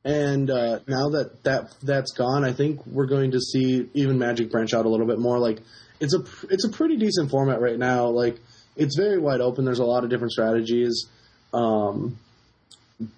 [0.04, 4.52] And uh, now that, that that's gone, I think we're going to see even Magic
[4.52, 5.40] branch out a little bit more.
[5.40, 5.60] Like
[6.00, 8.08] it's a it's a pretty decent format right now.
[8.08, 8.38] Like
[8.76, 9.66] it's very wide open.
[9.66, 11.08] There's a lot of different strategies,
[11.54, 12.20] um,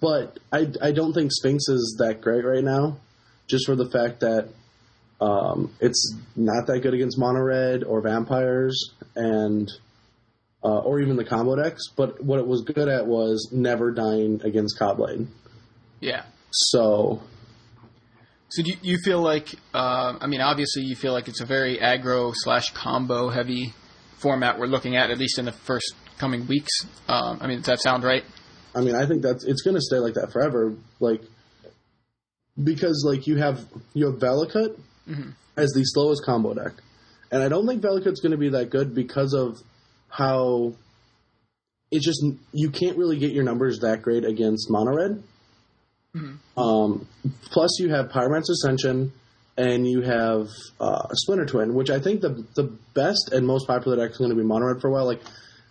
[0.00, 2.96] but I I don't think Sphinx is that great right now,
[3.48, 4.48] just for the fact that
[5.20, 9.70] um, it's not that good against mono red or vampires and
[10.62, 11.88] uh, or even the combo decks.
[11.96, 15.26] But what it was good at was never dying against Caw-Blade.
[16.00, 16.24] yeah.
[16.50, 17.22] So
[18.48, 19.54] So do you, you feel like?
[19.74, 23.74] Uh, I mean, obviously, you feel like it's a very aggro slash combo heavy
[24.18, 26.72] format we're looking at, at least in the first coming weeks.
[27.08, 28.24] Um, I mean, does that sound right?
[28.74, 30.74] I mean, I think that's it's going to stay like that forever.
[31.00, 31.22] Like
[32.62, 34.78] because like you have you have Valakut
[35.56, 36.72] as the slowest combo deck,
[37.30, 39.58] and I don't think Valakut's going to be that good because of
[40.08, 40.74] how
[41.90, 45.22] it's just you can't really get your numbers that great against mono red.
[46.56, 47.06] Um,
[47.50, 49.12] plus, you have Pyromancer Ascension
[49.56, 50.46] and you have
[50.80, 54.30] uh, Splinter Twin, which I think the the best and most popular deck is going
[54.30, 55.06] to be mono red for a while.
[55.06, 55.20] Like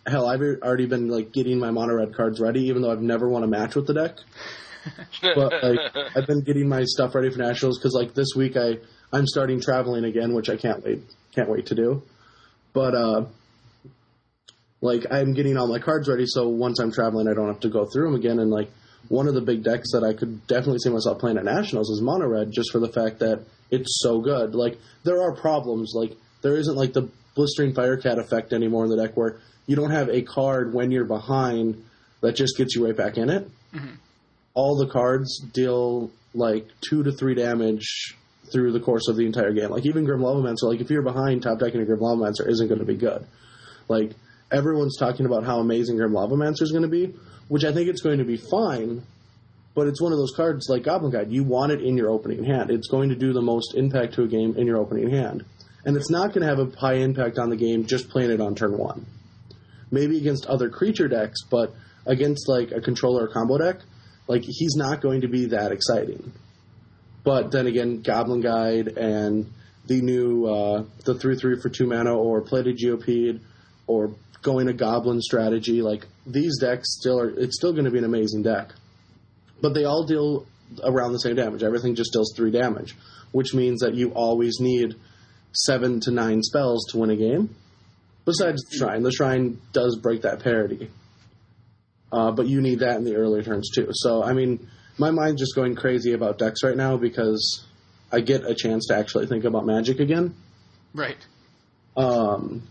[0.05, 3.27] hell, I've already been like getting my mono red cards ready, even though I've never
[3.29, 4.17] won a match with the deck.
[5.21, 5.79] but like
[6.15, 8.77] I've been getting my stuff ready for nationals because like this week I
[9.11, 11.01] I'm starting traveling again, which I can't wait
[11.33, 12.03] can't wait to do.
[12.73, 13.25] But uh,
[14.81, 17.69] like I'm getting all my cards ready, so once I'm traveling, I don't have to
[17.69, 18.39] go through them again.
[18.39, 18.69] And like
[19.07, 22.01] one of the big decks that I could definitely see myself playing at nationals is
[22.01, 24.55] mono red, just for the fact that it's so good.
[24.55, 28.97] Like there are problems, like there isn't like the blistering firecat effect anymore in the
[28.97, 31.83] deck where you don't have a card when you're behind
[32.21, 33.47] that just gets you right back in it.
[34.53, 38.15] All the cards deal like two to three damage
[38.51, 39.69] through the course of the entire game.
[39.69, 42.79] Like even Grim Lavamancer, like if you're behind top decking a Grim Lavamancer isn't going
[42.79, 43.25] to be good.
[43.87, 44.11] Like
[44.51, 47.13] everyone's talking about how amazing Grim Lavamancer is going to be,
[47.47, 49.03] which I think it's going to be fine.
[49.75, 51.31] But it's one of those cards like Goblin Guide.
[51.31, 52.71] You want it in your opening hand.
[52.71, 55.45] It's going to do the most impact to a game in your opening hand.
[55.85, 58.41] and it's not going to have a high impact on the game just playing it
[58.41, 59.05] on turn one.
[59.91, 61.73] Maybe against other creature decks, but
[62.05, 63.81] against like a controller combo deck,
[64.27, 66.33] like he's not going to be that exciting.
[67.27, 69.51] But then again, Goblin Guide and
[69.85, 73.41] the new uh, the three three for two mana or plated Geopede
[73.85, 77.29] or going a Goblin strategy, like these decks still are.
[77.29, 78.71] It's still going to be an amazing deck,
[79.61, 80.47] but they all deal
[80.81, 81.63] around the same damage.
[81.63, 82.95] Everything just deals three damage,
[83.33, 84.95] which means that you always need
[85.51, 87.53] seven to nine spells to win a game.
[88.23, 90.91] Besides the shrine, the shrine does break that parity,
[92.09, 93.89] uh, but you need that in the earlier turns too.
[93.91, 97.65] So I mean, my mind's just going crazy about decks right now because
[98.11, 100.35] I get a chance to actually think about Magic again.
[100.93, 101.17] Right.
[101.95, 102.67] Um,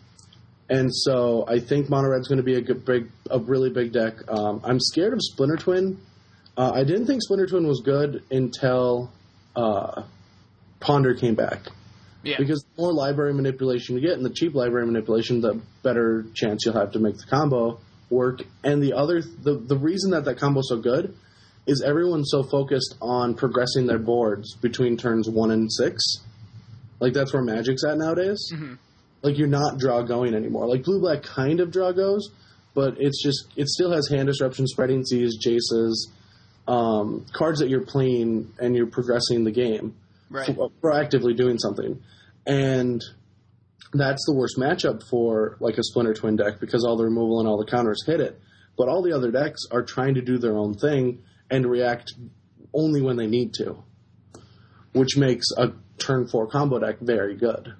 [0.69, 3.93] and so I think Mono Red's going to be a good, big, a really big
[3.93, 4.15] deck.
[4.29, 6.01] Um, I'm scared of Splinter Twin.
[6.57, 9.13] Uh, I didn't think Splinter Twin was good until
[9.55, 10.03] uh,
[10.81, 11.67] Ponder came back.
[12.25, 12.37] Yeah.
[12.39, 16.65] Because the more library manipulation you get, and the cheap library manipulation, the better chance
[16.65, 17.79] you'll have to make the combo
[18.11, 18.41] work.
[18.65, 21.15] And the other, the the reason that that combo's so good
[21.67, 26.03] is everyone so focused on progressing their boards between turns one and six.
[27.01, 28.53] Like that's where Magic's at nowadays.
[29.23, 30.67] Like you're not draw going anymore.
[30.69, 32.29] Like blue black kind of draw goes,
[32.75, 36.09] but it's just it still has hand disruption, spreading seas, jaces,
[36.69, 39.95] um, cards that you're playing and you're progressing the game
[40.31, 40.55] Right.
[40.55, 42.01] pro- proactively doing something.
[42.47, 43.03] And
[43.93, 47.49] that's the worst matchup for like a Splinter Twin deck because all the removal and
[47.49, 48.39] all the counters hit it.
[48.79, 52.15] But all the other decks are trying to do their own thing and react
[52.75, 53.83] only when they need to,
[54.93, 57.75] which makes a turn four combo deck very good.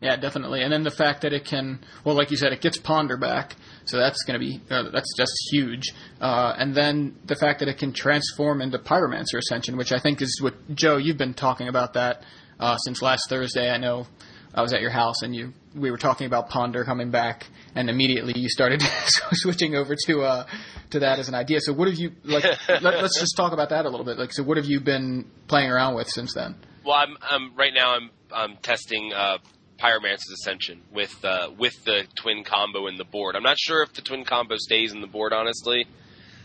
[0.00, 0.62] Yeah, definitely.
[0.62, 3.56] And then the fact that it can, well, like you said, it gets Ponder back,
[3.84, 5.92] so that's going to be uh, that's just huge.
[6.20, 10.22] Uh, and then the fact that it can transform into Pyromancer Ascension, which I think
[10.22, 12.22] is what Joe you've been talking about that
[12.60, 13.70] uh, since last Thursday.
[13.70, 14.06] I know
[14.54, 17.90] I was at your house and you we were talking about Ponder coming back, and
[17.90, 18.82] immediately you started
[19.32, 20.46] switching over to uh,
[20.90, 21.60] to that as an idea.
[21.60, 22.44] So what have you like?
[22.68, 24.18] let, us just talk about that a little bit.
[24.18, 26.56] Like, so what have you been playing around with since then?
[26.84, 27.94] Well, I'm, I'm right now.
[27.94, 29.38] I'm I'm testing uh,
[29.78, 33.36] Pyromancer's Ascension with uh, with the twin combo in the board.
[33.36, 35.32] I'm not sure if the twin combo stays in the board.
[35.32, 35.86] Honestly,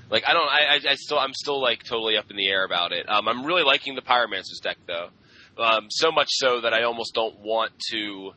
[0.10, 0.50] like I don't.
[0.50, 3.10] I, I, I still I'm still like totally up in the air about it.
[3.10, 5.10] Um, I'm really liking the Pyromancer's deck though.
[5.58, 8.34] Um, so much so that I almost don't want to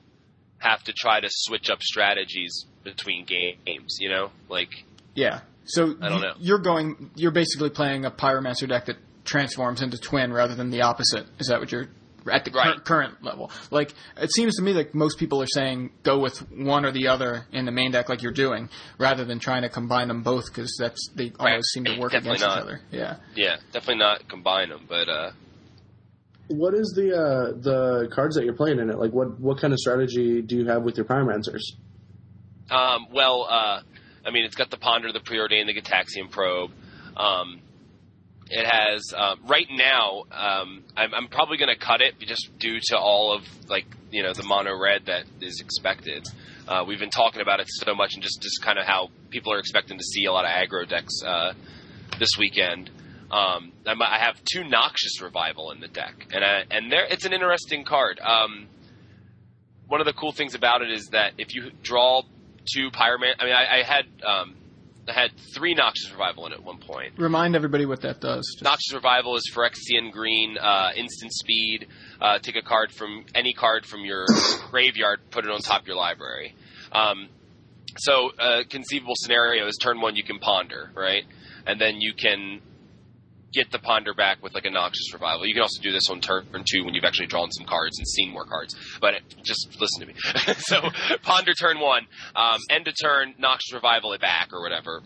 [0.58, 3.96] have to try to switch up strategies between games.
[4.00, 4.70] You know, like
[5.14, 5.40] Yeah.
[5.64, 6.34] So I don't know.
[6.38, 7.10] You're going.
[7.16, 11.26] You're basically playing a Pyromancer deck that transforms into Twin rather than the opposite.
[11.40, 11.88] Is that what you're
[12.32, 13.50] at the cur- current level?
[13.72, 17.08] Like it seems to me like most people are saying go with one or the
[17.08, 20.44] other in the main deck, like you're doing, rather than trying to combine them both
[20.46, 22.58] because that's they always seem to work Definitely against not.
[22.58, 22.80] each other.
[22.92, 23.16] Yeah.
[23.34, 25.08] yeah, definitely not combine them, but.
[25.08, 25.30] uh
[26.48, 28.98] What is the uh, the cards that you're playing in it?
[28.98, 31.62] Like what what kind of strategy do you have with your Pyromancers?
[32.70, 33.80] Um, well, uh,
[34.24, 36.70] I mean, it's got the Ponder, the Preordained, the Gitaxian Probe.
[37.16, 37.60] Um,
[38.48, 40.24] it has um, right now.
[40.30, 44.22] Um, I'm, I'm probably going to cut it just due to all of like you
[44.22, 46.26] know the mono red that is expected.
[46.68, 49.52] Uh, we've been talking about it so much, and just just kind of how people
[49.52, 51.52] are expecting to see a lot of aggro decks uh,
[52.18, 52.90] this weekend.
[53.30, 57.32] Um, I'm, have two Noxious Revival in the deck, and I, and there it's an
[57.32, 58.20] interesting card.
[58.20, 58.68] Um,
[59.88, 62.22] one of the cool things about it is that if you draw
[62.72, 64.54] two Pyroman, I mean, I, I had um,
[65.08, 67.14] I had three Noxious Revival in it at one point.
[67.16, 68.46] Remind everybody what that does.
[68.54, 71.88] Just- Noxious Revival is Phyrexian Green, uh, instant speed.
[72.20, 74.26] Uh, take a card from any card from your
[74.70, 76.54] graveyard, put it on top of your library.
[76.92, 77.28] Um,
[77.98, 81.24] so, uh, conceivable scenario is turn one, you can ponder, right?
[81.66, 82.60] And then you can
[83.56, 85.46] get the ponder back with like a Noxious Revival.
[85.46, 88.06] You can also do this on turn two when you've actually drawn some cards and
[88.06, 88.76] seen more cards.
[89.00, 90.14] But it, just listen to me.
[90.58, 90.80] so,
[91.22, 95.02] ponder turn one, um, end of turn, Noxious Revival it back or whatever.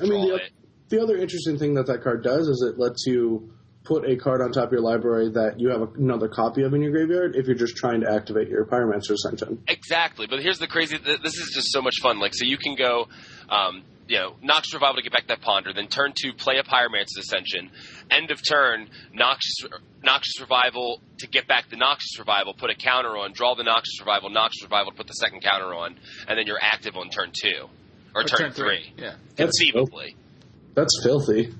[0.00, 0.40] I mean, the,
[0.88, 3.52] the other interesting thing that that card does is it lets you
[3.86, 6.82] put a card on top of your library that you have another copy of in
[6.82, 9.62] your graveyard if you're just trying to activate your Pyromancer Ascension.
[9.68, 10.98] Exactly, but here's the crazy.
[10.98, 12.18] th- This is just so much fun.
[12.18, 13.08] Like, so you can go,
[13.48, 15.72] um, you know, Noxious Revival to get back that Ponder.
[15.72, 17.70] Then turn two, play a Pyromancer's Ascension.
[18.10, 19.54] End of turn, Noxious,
[20.02, 22.54] Noxious Revival to get back the Noxious Revival.
[22.54, 23.32] Put a counter on.
[23.32, 24.30] Draw the Noxious Revival.
[24.30, 25.96] Noxious Revival to put the second counter on,
[26.28, 27.68] and then you're active on turn two
[28.14, 28.92] or, or turn, three.
[28.96, 29.14] Yeah.
[29.36, 30.16] That's Conceivably.
[30.74, 31.54] That's filthy.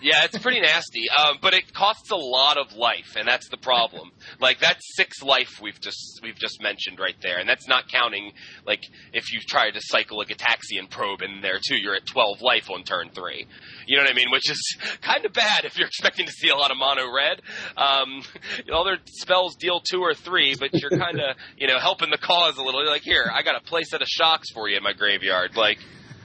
[0.00, 1.04] Yeah, it's pretty nasty.
[1.20, 4.10] Um, but it costs a lot of life, and that's the problem.
[4.40, 8.32] Like that's six life we've just we've just mentioned right there, and that's not counting
[8.64, 12.40] like if you try to cycle a Gitaxian probe in there too, you're at twelve
[12.40, 13.46] life on turn three.
[13.86, 14.30] You know what I mean?
[14.30, 17.42] Which is kind of bad if you're expecting to see a lot of mono red.
[17.76, 18.22] Um,
[18.72, 22.18] all their spells deal two or three, but you're kind of you know helping the
[22.18, 22.82] cause a little.
[22.82, 25.56] You're like, here, I got a play set of shocks for you in my graveyard.
[25.56, 25.78] Like,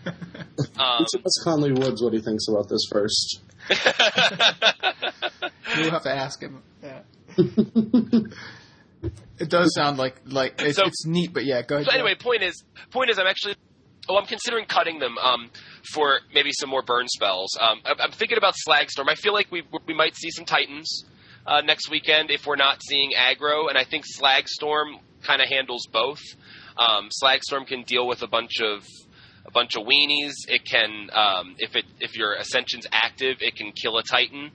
[0.06, 0.14] um,
[1.00, 3.42] Let's ask Conley Woods what he thinks about this first.
[5.78, 6.62] You'll have to ask him.
[6.84, 7.00] Yeah.
[9.40, 11.86] it does sound like like it's, So- it's neat, but yeah, go ahead.
[11.86, 11.98] So Joe.
[12.00, 13.56] anyway, point is, point is, I'm actually,
[14.08, 15.50] oh, I'm considering cutting them um,
[15.94, 17.50] for maybe some more burn spells.
[17.60, 19.10] Um, I'm, I'm thinking about Slagstorm.
[19.10, 21.04] I feel like we we might see some Titans
[21.46, 25.88] uh, next weekend if we're not seeing aggro, and I think Slagstorm kind of handles
[25.92, 26.22] both.
[26.78, 28.84] Um, Slagstorm can deal with a bunch of a
[29.56, 30.34] bunch of weenies.
[30.48, 34.52] It can, um, if it if your Ascension's active, it can kill a Titan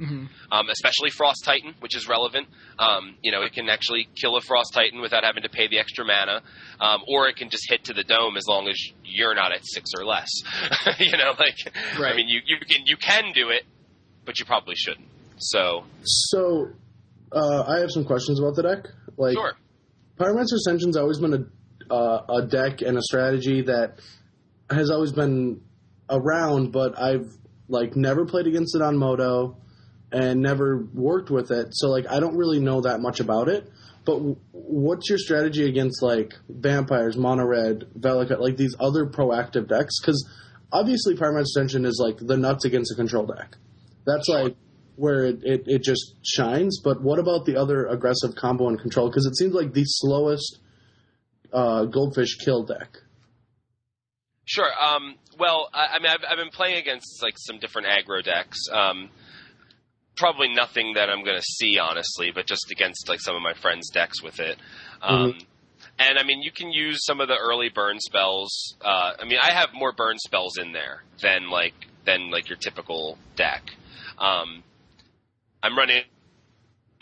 [0.00, 0.28] Mhm.
[0.52, 2.46] um, especially Frost Titan, which is relevant.
[2.78, 5.80] Um, you know, it can actually kill a Frost Titan without having to pay the
[5.80, 6.40] extra mana,
[6.78, 9.62] um, or it can just hit to the dome as long as you're not at
[9.64, 10.28] six or less.
[11.00, 11.56] you know, like
[11.98, 13.64] I mean, you you can you can do it,
[14.24, 15.08] but you probably shouldn't.
[15.38, 16.68] So So,
[17.32, 18.86] uh, I have some questions about the deck.
[19.16, 19.54] Like, sure,
[20.16, 21.44] Pyromancer Ascension's always been a
[21.90, 23.98] uh, a deck and a strategy that
[24.70, 25.60] has always been
[26.10, 27.30] around, but I've
[27.68, 29.56] like never played against it on MODO
[30.10, 31.68] and never worked with it.
[31.72, 33.70] So like I don't really know that much about it.
[34.04, 39.68] But w- what's your strategy against like vampires, mono red, Valakut, like these other proactive
[39.68, 40.00] decks?
[40.00, 40.26] Because
[40.72, 43.56] obviously Pyromancer Ascension is like the nuts against a control deck.
[44.06, 44.44] That's Sure.
[44.44, 44.56] like
[44.96, 46.80] where it, it, it just shines.
[46.82, 49.10] But what about the other aggressive combo and control?
[49.10, 50.58] Because it seems like the slowest
[51.52, 52.98] uh, goldfish kill deck.
[54.44, 54.70] sure.
[54.80, 58.58] Um, well, I, I mean, I've, I've been playing against like some different aggro decks.
[58.72, 59.10] Um,
[60.16, 63.54] probably nothing that I'm going to see, honestly, but just against like some of my
[63.54, 64.58] friends' decks with it.
[65.00, 65.38] Um,
[66.00, 68.76] And I mean, you can use some of the early burn spells.
[68.80, 72.58] Uh, I mean, I have more burn spells in there than like than like your
[72.58, 73.62] typical deck.
[74.18, 74.62] Um,
[75.62, 76.02] I'm running.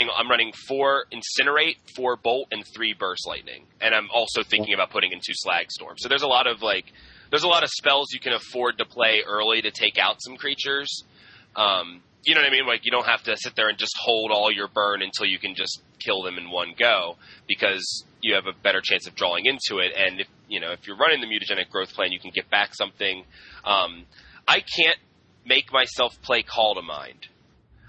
[0.01, 4.91] I'm running four incinerate, four bolt, and three burst lightning, and I'm also thinking about
[4.91, 5.97] putting in two slag storm.
[5.99, 6.93] So there's a lot of like,
[7.31, 10.37] there's a lot of spells you can afford to play early to take out some
[10.37, 11.05] creatures.
[11.55, 12.67] Um, you know what I mean?
[12.67, 15.39] Like you don't have to sit there and just hold all your burn until you
[15.39, 19.47] can just kill them in one go because you have a better chance of drawing
[19.47, 19.93] into it.
[19.97, 22.75] And if you know if you're running the mutagenic growth plan, you can get back
[22.75, 23.25] something.
[23.65, 24.05] Um,
[24.47, 24.99] I can't
[25.47, 27.29] make myself play Call to Mind.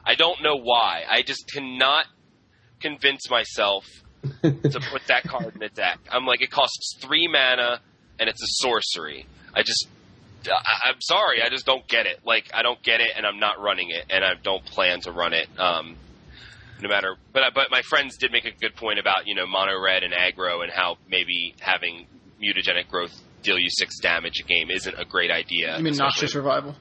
[0.08, 1.04] I don't know why.
[1.10, 2.06] I just cannot
[2.80, 3.86] convince myself
[4.42, 6.00] to put that card in the deck.
[6.10, 7.82] I'm like, it costs three mana
[8.20, 9.26] and it's a sorcery.
[9.54, 9.88] I just,
[10.46, 12.22] I, I'm sorry, I just don't get it.
[12.26, 15.12] Like, I don't get it, and I'm not running it, and I don't plan to
[15.12, 15.48] run it.
[15.60, 15.98] Um,
[16.82, 19.82] no matter, but but my friends did make a good point about you know mono
[19.82, 22.06] red and aggro and how maybe having
[22.42, 25.76] mutagenic growth deal you six damage a game isn't a great idea.
[25.78, 26.76] You mean especially- Noxious Revival?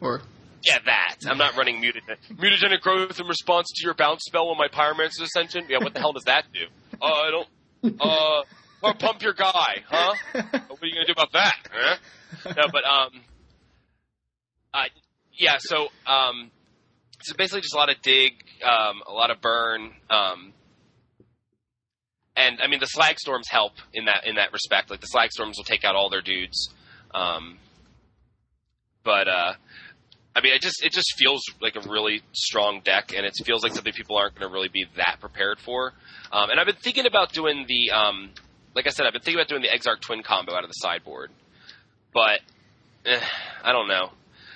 [0.00, 0.22] Or
[0.64, 1.16] yeah, that.
[1.26, 5.20] I'm not running mutagenic, mutagenic growth in response to your bounce spell on my Pyromancer's
[5.20, 5.66] Ascension.
[5.68, 6.66] Yeah, what the hell does that do?
[7.00, 7.48] Uh, I don't.
[8.00, 8.42] Uh,
[8.82, 10.14] or pump your guy, huh?
[10.32, 11.56] What are you gonna do about that?
[11.72, 11.96] Huh?
[12.56, 13.20] No, but um,
[14.74, 14.84] uh,
[15.32, 15.56] yeah.
[15.58, 16.50] So um,
[17.22, 18.32] so basically just a lot of dig,
[18.64, 20.52] um, a lot of burn, um,
[22.36, 24.90] and I mean the slag storms help in that in that respect.
[24.90, 26.72] Like the slag storms will take out all their dudes,
[27.14, 27.58] um,
[29.04, 29.52] but uh,
[30.34, 33.62] I mean, it just it just feels like a really strong deck, and it feels
[33.62, 35.92] like something people aren't going to really be that prepared for.
[36.32, 38.30] Um, and I've been thinking about doing the, um,
[38.74, 40.74] like I said, I've been thinking about doing the Exarch Twin combo out of the
[40.74, 41.30] sideboard,
[42.14, 42.40] but
[43.04, 43.20] eh,
[43.62, 44.10] I don't know.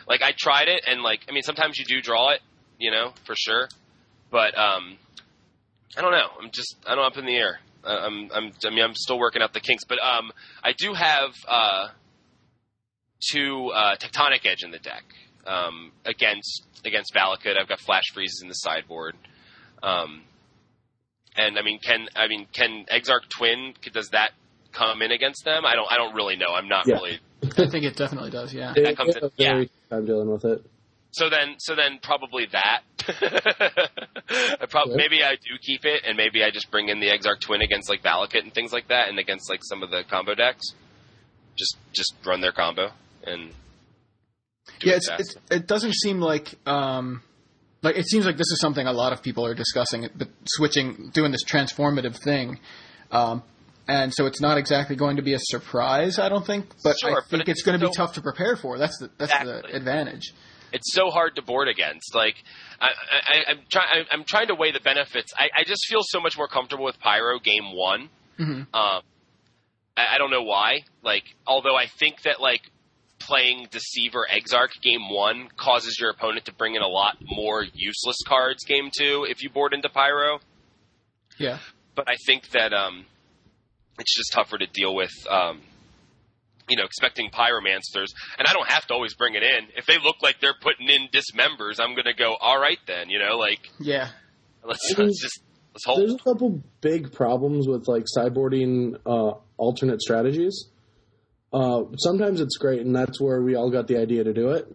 [0.09, 2.41] Like I tried it, and like I mean, sometimes you do draw it,
[2.79, 3.69] you know, for sure,
[4.31, 4.97] but um,
[5.97, 6.29] I don't know.
[6.43, 7.61] I'm just I don't know, up in the air.
[7.85, 10.33] I'm I'm I mean I'm still working out the kinks, but um,
[10.65, 11.89] I do have uh,
[13.31, 15.05] two uh, Tectonic Edge in the deck
[15.47, 17.59] um, against against Valakut.
[17.61, 19.15] I've got Flash Freezes in the sideboard.
[19.83, 20.23] Um,
[21.37, 24.31] and I mean, can I mean can Exarch Twin does that
[24.73, 25.65] come in against them?
[25.67, 26.55] I don't I don't really know.
[26.55, 26.95] I'm not Yeah.
[26.97, 27.19] really.
[27.43, 28.53] I think it definitely does.
[28.55, 28.73] Yeah.
[28.75, 30.63] That It- comes it- in- a very time dealing with it.
[31.13, 32.81] So then so then probably that.
[34.61, 34.97] I prob- Yeah.
[34.97, 37.89] Maybe I do keep it, and maybe I just bring in the Exarch Twin against
[37.89, 40.67] like Valakut and things like that, and against like some of the combo decks.
[41.59, 42.91] Just just run their combo
[43.25, 43.51] and.
[44.83, 47.23] Yeah, it it's, it doesn't seem like um,
[47.83, 51.11] like it seems like this is something a lot of people are discussing, but switching,
[51.13, 52.59] doing this transformative thing,
[53.11, 53.43] um,
[53.89, 56.67] and so it's not exactly going to be a surprise, I don't think.
[56.83, 58.79] But Sure, I but think it's it's going to be tough to prepare for.
[58.79, 59.71] That's the that's Exactly.
[59.73, 60.33] the advantage.
[60.73, 62.15] It's so hard to board against.
[62.15, 62.35] Like
[62.81, 64.05] I, I, I'm trying.
[64.11, 65.33] I'm trying to weigh the benefits.
[65.39, 68.11] I, I just feel so much more comfortable with Pyro game one.
[68.39, 68.67] Mhm.
[68.75, 69.03] Um,
[69.97, 70.81] I, I don't know why.
[71.03, 72.63] Like, although I think that like
[73.27, 78.17] playing Deceiver Exarch game one causes your opponent to bring in a lot more useless
[78.27, 80.39] cards game two if you board into Pyro.
[81.39, 81.59] Yeah.
[81.95, 83.05] But I think that um,
[83.99, 85.13] it's just tougher to deal with.
[85.29, 85.61] Um,
[86.69, 88.09] you know, expecting pyromancers,
[88.39, 89.69] and I don't have to always bring it in.
[89.77, 93.09] If they look like they're putting in dismembers, I'm going to go, all right then.
[93.09, 94.09] You know, like Yeah.
[94.65, 95.41] let's, I mean, let's just
[95.73, 100.67] let's There's a couple big problems with like sideboarding uh, alternate strategies.
[101.57, 104.67] Uh, sometimes it's great, and that's where we all got the idea to do it.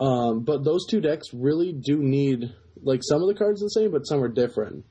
[0.00, 3.70] Um, but those two decks really do need like some of the cards are the
[3.70, 4.84] same, but some are different.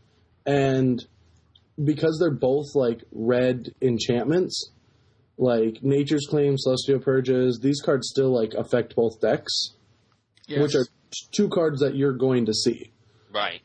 [0.45, 1.03] And
[1.83, 4.71] because they're both like red enchantments,
[5.37, 9.71] like Nature's Claim, Celestial Purges, these cards still like affect both decks,
[10.47, 10.61] Yes.
[10.61, 12.91] which are t- two cards that you're going to see.
[13.33, 13.61] Right.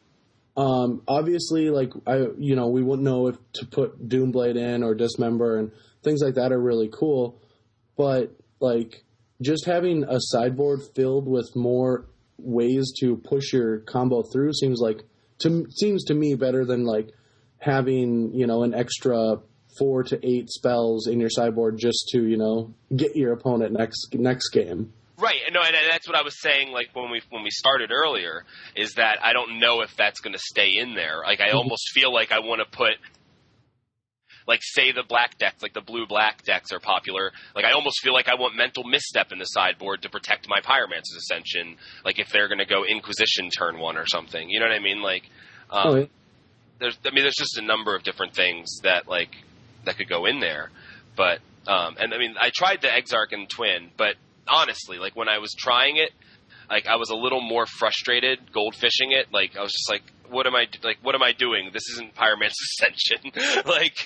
[0.56, 4.94] Um, obviously, like I, you know, we wouldn't know if to put Doomblade in or
[4.94, 5.70] Dismember and
[6.06, 7.42] things like that are really cool,
[7.96, 9.04] but like
[9.42, 12.06] just having a sideboard filled with more
[12.38, 15.02] ways to push your combo through seems like
[15.40, 17.10] to seems to me better than like
[17.58, 19.38] having you know an extra
[19.78, 24.14] four to eight spells in your sideboard just to you know get your opponent next
[24.14, 24.92] next game.
[25.18, 25.40] Right.
[25.50, 26.72] No, and, that's what I was saying.
[26.72, 28.44] Like when we when we started earlier,
[28.74, 31.22] is that I don't know if that's going to stay in there.
[31.24, 31.56] Like I mm-hmm.
[31.56, 32.92] almost feel like I want to put,
[34.46, 37.32] like say the black decks, like the blue black decks are popular.
[37.54, 40.60] Like I almost feel like I want mental misstep in the sideboard to protect my
[40.60, 41.76] pyromancer's ascension.
[42.04, 44.48] Like if they're going to go Inquisition turn one or something.
[44.48, 45.02] You know what I mean?
[45.02, 45.24] Like,
[45.70, 46.06] um, Oh,
[46.78, 49.30] there's I mean there's just a number of different things that like
[49.84, 50.70] that could go in there.
[51.16, 54.16] But um and I mean I tried the Exarch and Twin, but
[54.46, 56.10] honestly, like when I was trying it,
[56.70, 59.28] like I was a little more frustrated goldfishing it.
[59.32, 61.70] Like I was just like what am I like what am I doing?
[61.72, 63.32] This isn't Pyromancer's Ascension.
[63.66, 63.96] like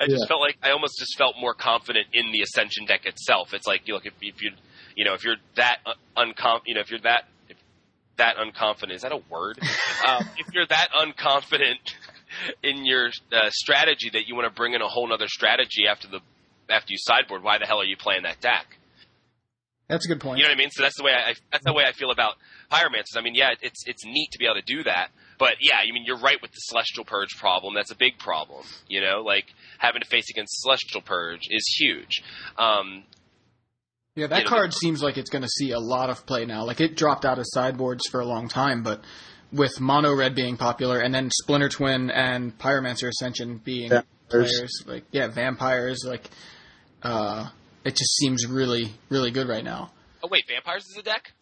[0.00, 0.28] I just Yeah.
[0.28, 3.52] felt like I almost just felt more confident in the Ascension deck itself.
[3.54, 4.52] It's like you look if, if you
[4.94, 5.78] you know if you're that
[6.16, 7.56] uncom you know if you're that if
[8.16, 9.58] that unconfident is that a word?
[10.08, 11.94] um, if you're that unconfident
[12.62, 16.08] in your uh, strategy that you want to bring in a whole other strategy after
[16.08, 16.20] the
[16.68, 18.78] after you sideboard, why the hell are you playing that deck?
[19.88, 20.38] That's a good point.
[20.38, 20.70] You know what I mean?
[20.70, 22.34] So that's the way I that's the way I feel about
[22.72, 23.16] pyromancers.
[23.16, 25.92] I mean, yeah, it's it's neat to be able to do that, but yeah, I
[25.92, 27.74] mean, you're right with the celestial purge problem.
[27.74, 28.64] That's a big problem.
[28.88, 29.46] You know, like
[29.78, 32.22] having to face against celestial purge is huge.
[32.58, 33.04] Um,
[34.16, 36.46] Yeah, that you know, card seems like it's going to see a lot of play
[36.46, 36.64] now.
[36.64, 39.02] Like it dropped out of sideboards for a long time, but
[39.52, 44.06] with mono red being popular, and then Splinter Twin and Pyromancer Ascension being Vampires.
[44.28, 46.28] players, like yeah, vampires, like
[47.02, 47.50] uh,
[47.86, 49.92] it just seems really, really good right now.
[50.22, 51.32] oh wait, vampires is a deck.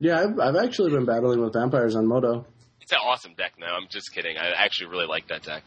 [0.00, 2.44] Yeah, I've, I've actually been battling with vampires on MODO.
[2.80, 3.52] It's an awesome deck.
[3.58, 4.36] No, I'm just kidding.
[4.36, 5.62] I actually really like that deck.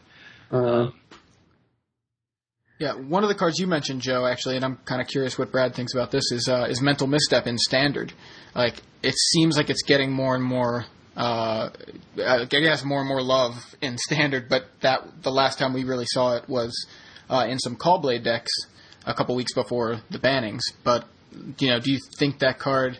[0.52, 0.90] Uh,
[2.78, 5.50] Yeah, one of the cards you mentioned, Joe, actually, and I'm kind of curious what
[5.50, 8.12] Brad thinks about this is uh, is Mental Misstep in Standard.
[8.54, 10.84] Like it seems like it's getting more and more.
[11.16, 11.70] Uh,
[12.24, 16.06] I guess more and more love in standard, but that the last time we really
[16.06, 16.86] saw it was
[17.28, 18.52] uh, in some Caw-Blade decks
[19.08, 20.60] a couple weeks before the bannings.
[20.84, 21.04] But
[21.58, 22.98] you know, do you think that card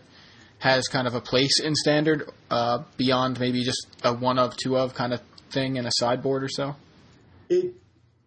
[0.59, 4.77] has kind of a place in standard uh, beyond maybe just a one of two
[4.77, 6.75] of kind of thing in a sideboard or so?
[7.49, 7.75] it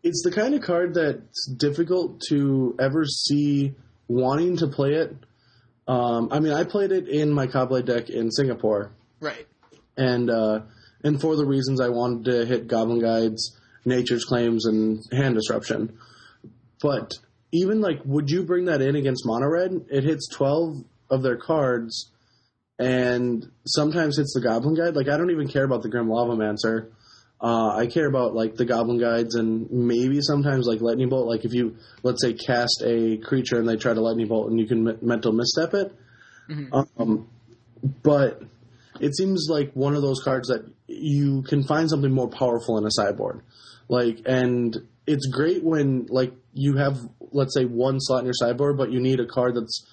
[0.03, 3.73] it's the kind of card that's difficult to ever see
[4.07, 5.15] wanting to play it.
[5.87, 9.45] Um, I mean, I played it in my Caw-Blade deck in Singapore, Right.
[9.97, 10.61] and uh,
[11.03, 13.55] and for the reasons I wanted to hit Goblin Guides,
[13.85, 15.97] Nature's Claims, and Hand Disruption.
[16.81, 17.11] But
[17.51, 19.85] even like, would you bring that in against Mono Red?
[19.89, 22.11] It hits twelve of their cards,
[22.79, 24.95] and sometimes hits the Goblin Guide.
[24.95, 26.91] Like, I don't even care about the Grim Lavamancer.
[27.43, 31.27] Uh, I care about like the Goblin Guides and maybe sometimes like Lightning Bolt.
[31.27, 34.59] Like if you let's say cast a creature and they try to Lightning Bolt and
[34.59, 35.91] you can me- mental misstep it.
[36.71, 37.27] Um,
[38.03, 38.43] but
[38.99, 42.85] it seems like one of those cards that you can find something more powerful in
[42.85, 43.41] a sideboard.
[43.87, 44.77] Like, and
[45.07, 46.97] it's great when like you have
[47.31, 49.85] let's say one slot in your sideboard, but you need a card that's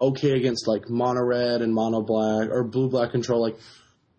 [0.00, 3.56] okay against like mono red and mono black or blue black control, like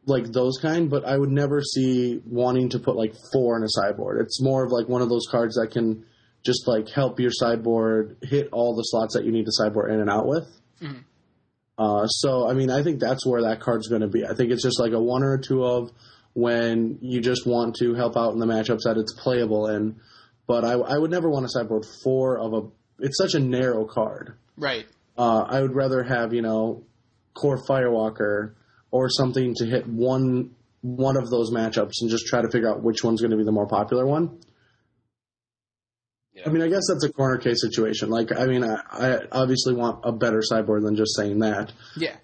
[0.05, 0.89] like those kind.
[0.89, 4.21] But I would never see wanting to put like four in a sideboard.
[4.21, 6.05] It's more of like one of those cards that can
[6.43, 9.99] just like help your sideboard hit all the slots that you need to sideboard in
[9.99, 10.47] and out with.
[11.77, 14.25] Uh, so, I mean, I think that's where that card's going to be.
[14.25, 15.91] I think it's just like a one or a two of
[16.33, 19.99] when you just want to help out in the matchups that it's playable in.
[20.49, 22.61] But I, I would never want to sideboard four of a.
[23.05, 24.33] It's such a narrow card.
[24.57, 24.87] Right.
[25.15, 26.83] Uh, I would rather have you know
[27.35, 28.55] Kor Firewalker
[28.89, 32.81] or something to hit one one of those matchups and just try to figure out
[32.81, 34.39] which one's going to be the more popular one.
[36.33, 36.43] Yeah.
[36.47, 38.09] I mean, I guess that's a corner case situation.
[38.09, 41.73] Like, I mean, I, I obviously want a better sideboard than just saying that.
[41.95, 42.15] Yeah.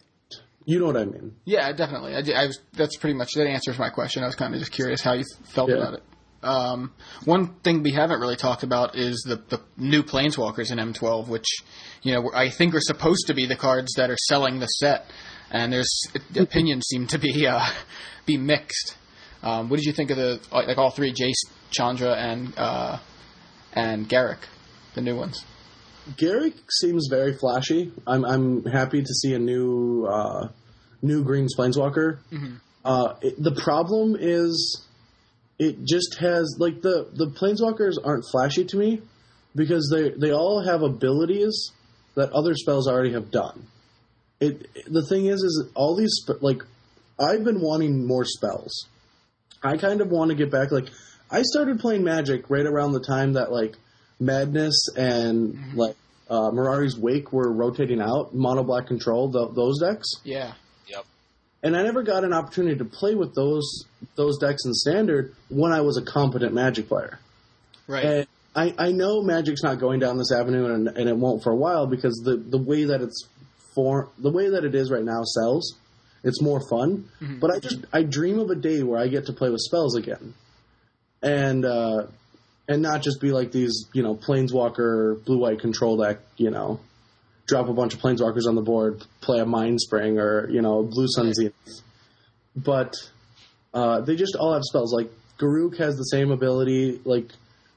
[0.66, 1.36] You know what I mean?
[1.46, 2.16] Yeah, definitely.
[2.16, 2.60] I, I was.
[2.74, 4.24] That's pretty much that answers my question.
[4.24, 5.76] I was kind of just curious how you felt Yeah.
[5.76, 6.04] about it.
[6.44, 11.28] Um, one thing we haven't really talked about is the the new planeswalkers in M12,
[11.28, 11.48] which
[12.04, 15.10] you know I think are supposed to be the cards that are selling the set,
[15.52, 17.66] and there's the opinions seem to be uh,
[18.26, 18.98] be mixed.
[19.44, 23.00] Um, what did you think of the like all three Jace, Chandra, and uh,
[23.74, 24.40] and Garruk,
[24.94, 25.46] the new ones?
[26.14, 27.92] Garruk seems very flashy.
[28.06, 30.50] I'm I'm happy to see a new uh,
[31.02, 32.20] new green planeswalker.
[32.84, 34.86] Uh, it, the problem is,
[35.58, 39.02] it just has like the the planeswalkers aren't flashy to me
[39.56, 41.72] because they they all have abilities
[42.16, 43.68] that other spells already have done.
[44.40, 46.62] It the thing is is all these like
[47.20, 48.88] I've been wanting more spells.
[49.64, 50.90] I kind of want to get back like
[51.32, 53.76] I started playing Magic right around the time that like
[54.20, 55.96] Madness and like
[56.30, 60.54] uh, Mirari's Wake were rotating out, Mono Black Control, th those decks, Yeah.
[61.66, 63.86] And I never got an opportunity to play with those
[64.16, 67.18] those decks in Standard when I was a competent Magic player.
[67.88, 68.06] Right.
[68.06, 71.52] And I, I know Magic's not going down this avenue, and, and it won't for
[71.52, 73.28] a while because the, the way that it's
[73.74, 75.76] for the way that it is right now sells.
[76.24, 77.10] It's more fun,
[77.40, 79.96] but I just I dream of a day where I get to play with spells
[79.96, 80.36] again,
[81.24, 82.08] and uh,
[82.68, 86.80] and not just be like these you know planeswalker blue white control deck you know
[87.48, 90.84] drop a bunch of planeswalkers on the board, play a mind spring or you know
[90.84, 91.54] blue sun zenith,
[92.56, 92.94] but
[93.74, 94.94] uh, they just all have spells.
[94.94, 97.32] Like Garruk has the same ability, like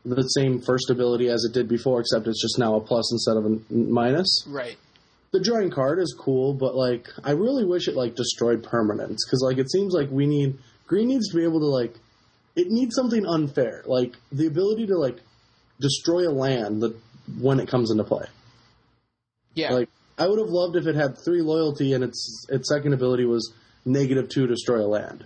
[0.05, 3.37] the same first ability as it did before, except it's just now a plus instead
[3.37, 4.45] of a minus.
[4.49, 4.77] right.
[5.31, 9.43] The drawing card is cool, but like I really wish it like destroyed permanents because
[9.43, 11.95] like it seems like we need green needs to be able to like
[12.57, 15.19] it needs something unfair, like the ability to like
[15.81, 16.97] destroy a land that
[17.39, 18.25] when it comes into play.
[19.59, 19.73] Yeah.
[19.73, 23.25] Like I would have loved if it had three loyalty and its its second ability
[23.25, 23.53] was
[23.85, 25.25] negative two destroy a land.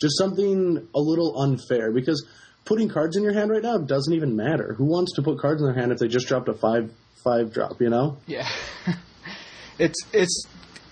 [0.00, 2.24] Just something a little unfair because
[2.64, 4.74] putting cards in your hand right now doesn't even matter.
[4.74, 6.92] Who wants to put cards in their hand if they just dropped a five
[7.24, 7.80] five drop?
[7.80, 8.16] You know?
[8.26, 8.48] Yeah,
[9.78, 10.46] it's it's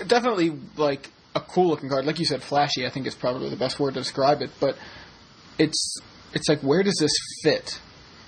[0.07, 2.05] definitely like a cool looking card.
[2.05, 2.87] Like you said, flashy.
[2.87, 4.51] I think is probably the best word to describe it.
[4.61, 4.77] But
[5.59, 5.99] it's
[6.33, 7.13] it's like where does this
[7.43, 7.81] fit?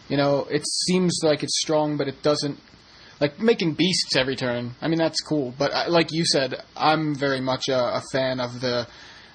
[0.08, 2.58] You know, it seems like it's strong, but it doesn't.
[3.20, 4.74] Like making beasts every turn.
[4.80, 5.52] I mean, that's cool.
[5.58, 8.86] But like you said, I'm very much a, a fan of the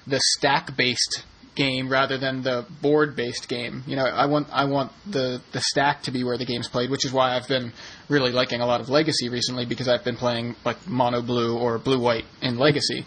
[0.06, 1.24] the stack based
[1.54, 3.84] game rather than the board based game.
[3.86, 6.90] You know, I want I want the the stack to be where the game's played,
[6.90, 7.72] which is why I've been
[8.08, 11.78] really liking a lot of Legacy recently because I've been playing like mono blue or
[11.78, 13.04] blue white in Legacy.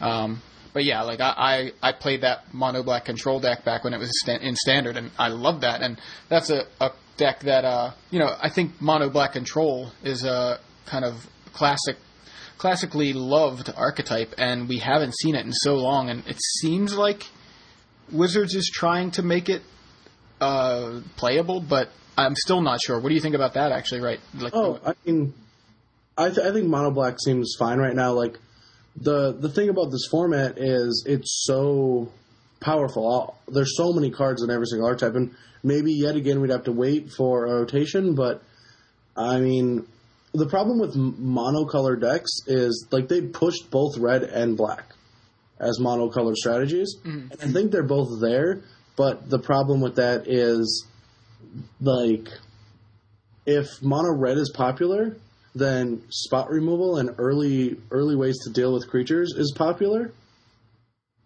[0.00, 3.94] Um, but yeah, like I, I I played that mono black control deck back when
[3.94, 5.82] it was in standard, and I love that.
[5.82, 5.98] And
[6.28, 10.58] that's a, a deck that uh you know I think mono black control is a
[10.86, 11.96] kind of classic
[12.58, 16.08] classically loved archetype, and we haven't seen it in so long.
[16.08, 17.26] And it seems like
[18.10, 19.62] Wizards is trying to make it
[20.40, 22.98] uh, playable, but I'm still not sure.
[22.98, 23.72] What do you think about that?
[23.72, 24.20] Actually, right?
[24.34, 25.34] Like, Oh, I mean,
[26.16, 28.12] I, th- I think mono black seems fine right now.
[28.12, 28.38] Like
[28.96, 32.10] the the thing about this format is it's so
[32.60, 33.06] powerful.
[33.06, 36.64] All, there's so many cards in every single archetype, and maybe yet again we'd have
[36.64, 38.14] to wait for a rotation.
[38.14, 38.42] But
[39.16, 39.86] I mean,
[40.32, 44.92] the problem with monocolor decks is like they pushed both red and black
[45.58, 47.30] as monocolor strategies, mm.
[47.30, 48.62] and I think they're both there.
[48.96, 50.86] But the problem with that is
[51.80, 52.28] like
[53.44, 55.16] if mono red is popular,
[55.54, 60.12] then spot removal and early early ways to deal with creatures is popular.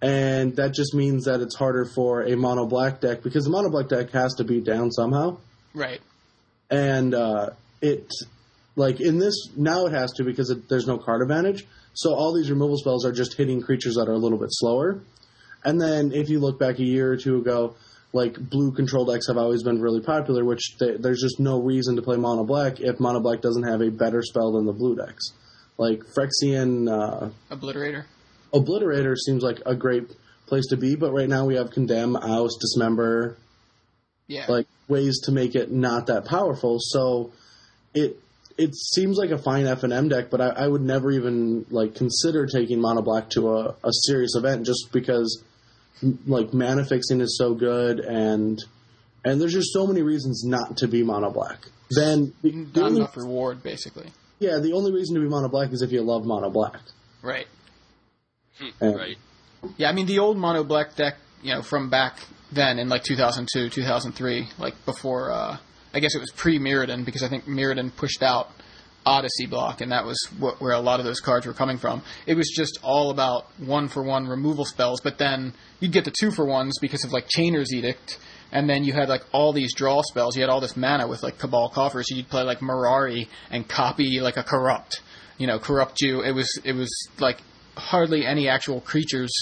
[0.03, 3.69] And that just means that it's harder for a mono black deck because the mono
[3.69, 5.39] black deck has to be down somehow.
[5.75, 6.01] right?
[6.71, 7.51] And uh,
[7.83, 8.09] it
[8.77, 11.67] like in this now it has to because it, there's no card advantage.
[11.93, 15.03] So all these removal spells are just hitting creatures that are a little bit slower.
[15.65, 17.75] And then if you look back a year or two ago,
[18.13, 21.97] like blue control decks have always been really popular, which they, there's just no reason
[21.97, 24.97] to play mono black if mono black doesn't have a better spell than the blue
[24.97, 25.33] decks.
[25.77, 28.05] Like Phyrexian uh, Obliterator.
[28.53, 30.05] Obliterator seems like a great
[30.47, 33.37] place to be, but right now we have Condemn, Oust, Dismember,
[34.27, 34.47] Yeah.
[34.49, 36.79] like ways to make it not that powerful.
[36.81, 37.33] So
[37.95, 38.19] it
[38.59, 41.65] it seems like a fine F and M deck, but I, I would never even
[41.71, 45.43] like consider taking mono black to a, a serious event just because
[46.27, 48.59] like mana fixing is so good and
[49.25, 51.59] and there's just so many reasons not to be mono black.
[51.91, 54.07] Then the, the Not only, enough reward, basically.
[54.39, 56.81] yeah, the only reason to be mono black is if you love mono black.
[57.23, 57.47] Right.
[58.81, 59.19] And- right.
[59.77, 62.17] Yeah, I mean the old mono black deck, you know, from back
[62.51, 65.31] then in like 2002, 2003, like before.
[65.31, 65.59] Uh,
[65.93, 68.51] I guess it was pre Mirrodin because I think Mirrodin pushed out
[69.05, 72.03] Odyssey block, and that was what, where a lot of those cards were coming from.
[72.27, 76.13] It was just all about one for one removal spells, but then you'd get the
[76.19, 78.19] two for ones because of like Chainer's Edict,
[78.53, 80.37] and then you had like all these draw spells.
[80.37, 82.09] You had all this mana with like Cabal Coffers.
[82.09, 85.01] So you'd play like Mirari and copy like a Corrupt,
[85.39, 86.23] you know, corrupt you.
[86.23, 87.43] It was it was like
[87.77, 89.33] hardly any actual creatures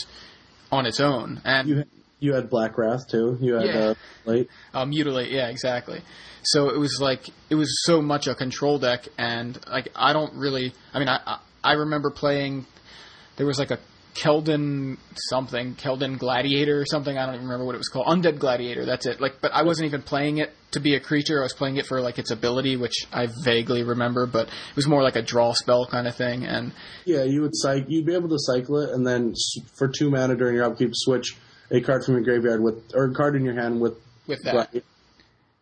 [0.71, 1.85] on its own, and You
[2.21, 3.39] you had Black Wrath too.
[3.41, 3.79] You had Yeah.
[3.79, 4.49] uh, late.
[4.75, 5.31] uh, mutilate.
[5.31, 6.03] Yeah, exactly.
[6.43, 10.35] So it was like it was so much a control deck, and like I don't
[10.35, 10.73] really.
[10.93, 12.67] I mean, I, I remember playing.
[13.37, 13.79] There was like a
[14.21, 14.99] Keldon
[15.29, 17.17] something, Keldon Gladiator or something.
[17.17, 18.07] I don't even remember what it was called.
[18.07, 18.85] Undead Gladiator.
[18.85, 19.21] That's it.
[19.21, 21.41] Like, but I wasn't even playing it to be a creature.
[21.41, 24.87] I was playing it for like its ability, which I vaguely remember, but it was
[24.87, 26.45] more like a draw spell kind of thing.
[26.45, 26.73] And
[27.05, 27.91] Yeah, you would cycle.
[27.91, 29.35] You'd be able to cycle it, and then
[29.77, 31.37] for two mana during your upkeep, switch
[31.71, 33.95] a card from your graveyard with or a card in your hand with
[34.27, 34.85] with that, Black-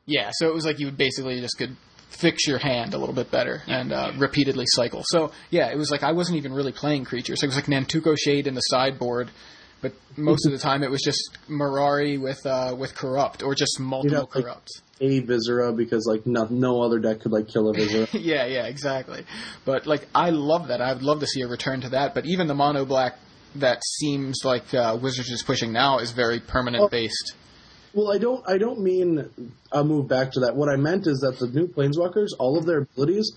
[0.07, 1.77] Yeah, so it was like you would basically just could
[2.09, 5.03] fix your hand a little bit better and uh, repeatedly cycle.
[5.07, 7.43] So yeah, it was like I wasn't even really playing creatures.
[7.43, 9.31] It was like Nantuko Shade in the sideboard,
[9.83, 13.79] but most of the time it was just Mirari with uh, with corrupt or just
[13.81, 14.83] multiple like- corrupts.
[15.01, 18.09] a Visara because like no, no other deck could like kill a Visara.
[18.15, 19.25] yeah, yeah, exactly.
[19.67, 20.81] But like I love that.
[20.81, 22.15] I would love to see a return to that.
[22.15, 23.19] But even the mono black
[23.57, 26.89] that seems like uh, Wizards is pushing now is very permanent Oh.
[26.89, 27.35] based.
[27.97, 28.47] Well, I don't.
[28.47, 29.27] I don't mean
[29.73, 30.55] I'll move back to that.
[30.55, 33.33] What I meant is that the new Planeswalkers, all of their abilities,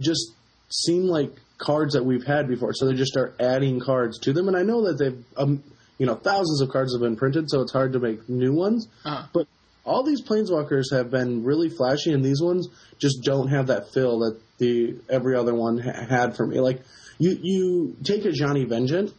[0.00, 0.32] just
[0.70, 2.72] seem like cards that we've had before.
[2.72, 4.48] So they just start adding cards to them.
[4.48, 5.62] And I know that they've, um,
[5.98, 8.88] you know, thousands of cards have been printed, so it's hard to make new ones.
[9.04, 9.26] Uh-huh.
[9.34, 9.46] But
[9.84, 12.66] all these planeswalkers have been really flashy, and these ones
[12.98, 16.60] just don't have that fill that the every other one ha- had for me.
[16.60, 16.80] Like
[17.18, 19.12] you, you take a Ajani Vengeant.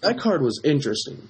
[0.00, 1.28] That card was interesting.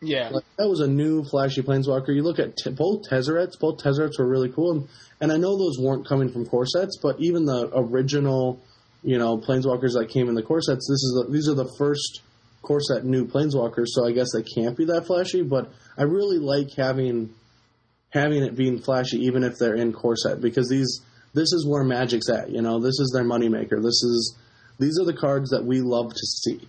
[0.00, 2.14] Yeah, Like that was a new flashy planeswalker.
[2.14, 3.58] You look at t- both Tezzerets.
[3.58, 4.88] Both Tezzerets were really cool, and,
[5.20, 8.60] and I know those weren't coming from core sets, but even the original,
[9.02, 10.86] you know, planeswalkers that came in the core sets.
[10.88, 12.20] This is the, these are the first
[12.60, 15.42] core set new planeswalkers, so I guess they can't be that flashy.
[15.42, 17.34] But I really like having
[18.10, 21.00] having it being flashy, even if they're in core set, because these
[21.32, 22.50] this is where Magic's at.
[22.50, 23.82] You know, this is their moneymaker.
[23.82, 24.36] This is
[24.78, 26.68] these are the cards that we love to see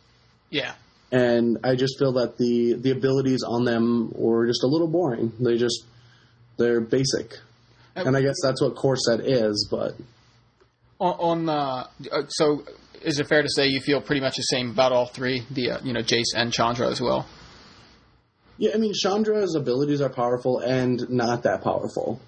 [0.50, 0.74] yeah.
[1.12, 5.32] And I just feel that the the abilities on them were just a little boring.
[5.40, 5.86] They just
[6.58, 7.36] they're basic,
[7.96, 9.68] and I guess that's what core set is.
[9.72, 9.94] But
[11.00, 12.64] On, on uh, uh, so
[13.02, 15.44] is it fair to say you feel pretty much the same about all three?
[15.52, 17.26] The uh, you know Jace and Chandra as well.
[18.58, 22.20] yeah, I mean Chandra's abilities are powerful and not that powerful.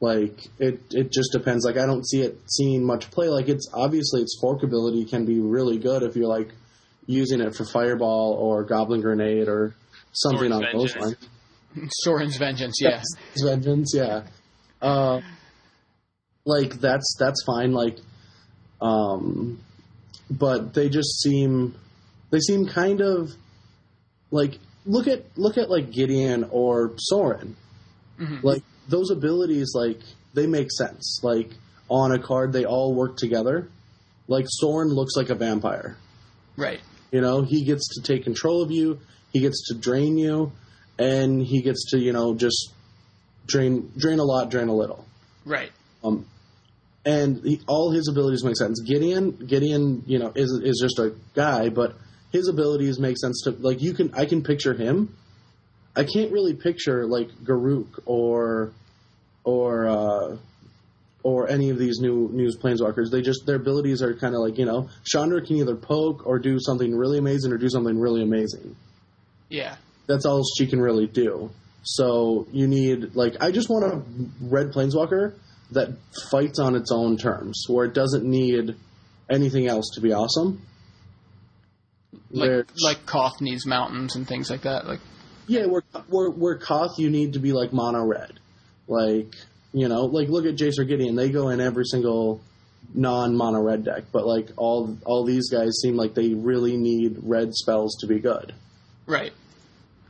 [0.00, 1.64] Like it, it just depends.
[1.64, 3.28] Like I don't see it seeing much play.
[3.28, 6.52] Like it's obviously its fork ability can be really good if you're like
[7.06, 9.74] using it for fireball or goblin grenade or
[10.12, 11.16] something Sorin's on those Vengeance.
[11.76, 11.92] lines.
[12.02, 13.04] Sorin's Vengeance, yes.
[13.36, 13.44] yeah.
[13.46, 14.22] vengeance yeah
[14.80, 15.20] uh,
[16.44, 17.98] like that's that's fine like
[18.80, 19.60] um
[20.30, 21.74] but they just seem
[22.30, 23.30] they seem kind of
[24.30, 27.56] like look at look at like gideon or sorin
[28.42, 29.98] like those abilities like
[30.34, 31.50] they make sense like
[31.88, 33.68] on a card they all work together
[34.28, 35.96] like sorin looks like a vampire
[36.56, 36.80] Right.
[37.12, 38.98] You know, he gets to take control of you.
[39.32, 40.52] He gets to drain you,
[40.98, 42.72] and he gets to you know just
[43.46, 45.04] drain drain a lot, drain a little.
[45.44, 45.70] Right.
[46.02, 46.26] Um,
[47.04, 48.80] and he, all his abilities make sense.
[48.80, 51.96] Gideon, Gideon, you know, is is just a guy, but
[52.32, 55.16] his abilities make sense to like you can I can picture him.
[55.94, 58.72] I can't really picture like Garruk or
[59.44, 60.36] or uh,
[61.24, 63.10] or any of these new news planeswalkers.
[63.10, 66.38] They just their abilities are kind of like you know Chandra can either poke or
[66.38, 68.74] do something really amazing or do something really amazing.
[69.48, 69.76] Yeah.
[70.08, 71.50] That's all she can really do.
[71.84, 74.02] So you need like I just want a
[74.44, 75.34] red planeswalker
[75.72, 75.88] that
[76.30, 78.74] fights on its own terms, where it doesn't need
[79.30, 80.60] anything else to be awesome.
[82.30, 84.86] Like Where- like Koth needs mountains and things like that.
[84.86, 85.00] Like
[85.46, 88.38] Yeah, where where where Koth you need to be like mono red,
[88.86, 89.34] like
[89.72, 91.16] you know, like look at Jace or Gideon.
[91.16, 92.40] They go in every single
[92.94, 97.18] non mono red deck, but like all all these guys seem like they really need
[97.22, 98.54] red spells to be good.
[99.06, 99.32] Right.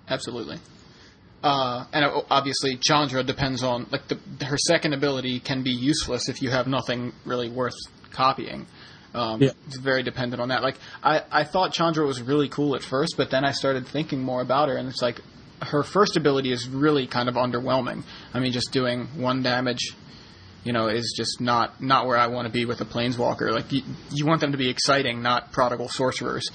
[0.09, 0.59] Absolutely.
[1.43, 6.29] Uh, and uh, obviously, Chandra depends on like the, her second ability can be useless
[6.29, 7.75] if you have nothing really worth
[8.11, 8.67] copying.
[9.15, 9.51] Um, Yeah.
[9.67, 10.63] It's very dependent on that.
[10.63, 14.21] Like I, I thought Chandra was really cool at first, but then I started thinking
[14.23, 15.21] more about her, and it's like
[15.63, 18.05] her first ability is really kind of underwhelming.
[18.35, 19.95] I mean, just doing one damage
[20.65, 23.51] you know, is just not not where I want to be with a planeswalker.
[23.51, 26.49] Like you, you want them to be exciting, not prodigal sorcerers.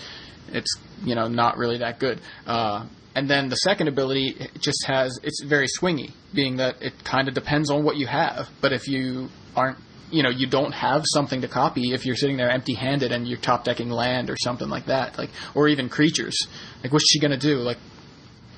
[0.49, 2.21] It's you know not really that good.
[2.45, 2.85] Uh,
[3.15, 7.33] and then the second ability just has it's very swingy, being that it kind of
[7.33, 8.47] depends on what you have.
[8.61, 9.77] But if you aren't
[10.09, 13.37] you know you don't have something to copy if you're sitting there empty-handed and you're
[13.37, 16.47] top decking land or something like that like or even creatures
[16.81, 17.77] like what's she gonna do like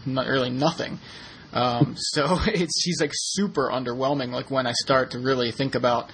[0.05, 0.99] not really nothing.
[1.53, 6.11] Um, so it's she's like super underwhelming like when i start to really think about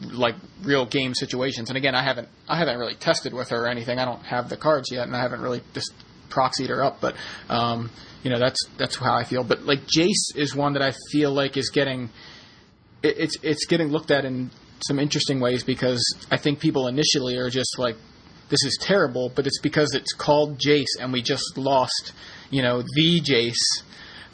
[0.00, 1.68] like real game situations.
[1.68, 3.98] And again i haven't i haven't really tested with her or anything.
[3.98, 5.92] I don't have the cards yet and i haven't really just
[6.28, 7.00] proxied her up.
[7.00, 7.16] But
[7.48, 7.90] um,
[8.22, 9.44] you know that's that's how i feel.
[9.44, 12.10] But like jace is one that i feel like is getting
[13.02, 14.50] it, it's it's getting looked at in
[14.84, 17.96] some interesting ways because I think people initially are just like,
[18.48, 22.12] this is terrible, but it's because it's called Jace and we just lost,
[22.50, 23.82] you know, the Jace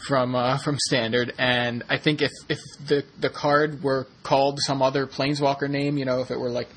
[0.07, 1.33] from uh, from standard.
[1.39, 6.05] And I think if if the the card were called some other planeswalker name, you
[6.05, 6.69] know, if it were like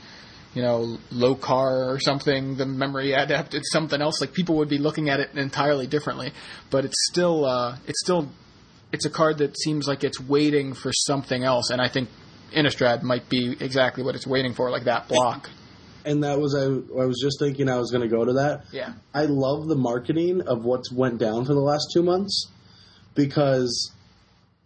[0.56, 4.22] you know, Lokar or something, the memory adept, it's something else.
[4.22, 6.32] Like people would be looking at it entirely differently.
[6.70, 8.30] But it's still, uh, it's still
[8.94, 12.10] it's a card that seems like it's waiting for something else, and I think
[12.54, 15.50] Innistrad might be exactly what it's waiting for, like that block.
[16.06, 18.66] And that was I, I was just thinking I was going to go to that.
[18.72, 18.94] Yeah.
[19.14, 22.50] I love the marketing of what's went down for the last two months
[23.16, 23.92] because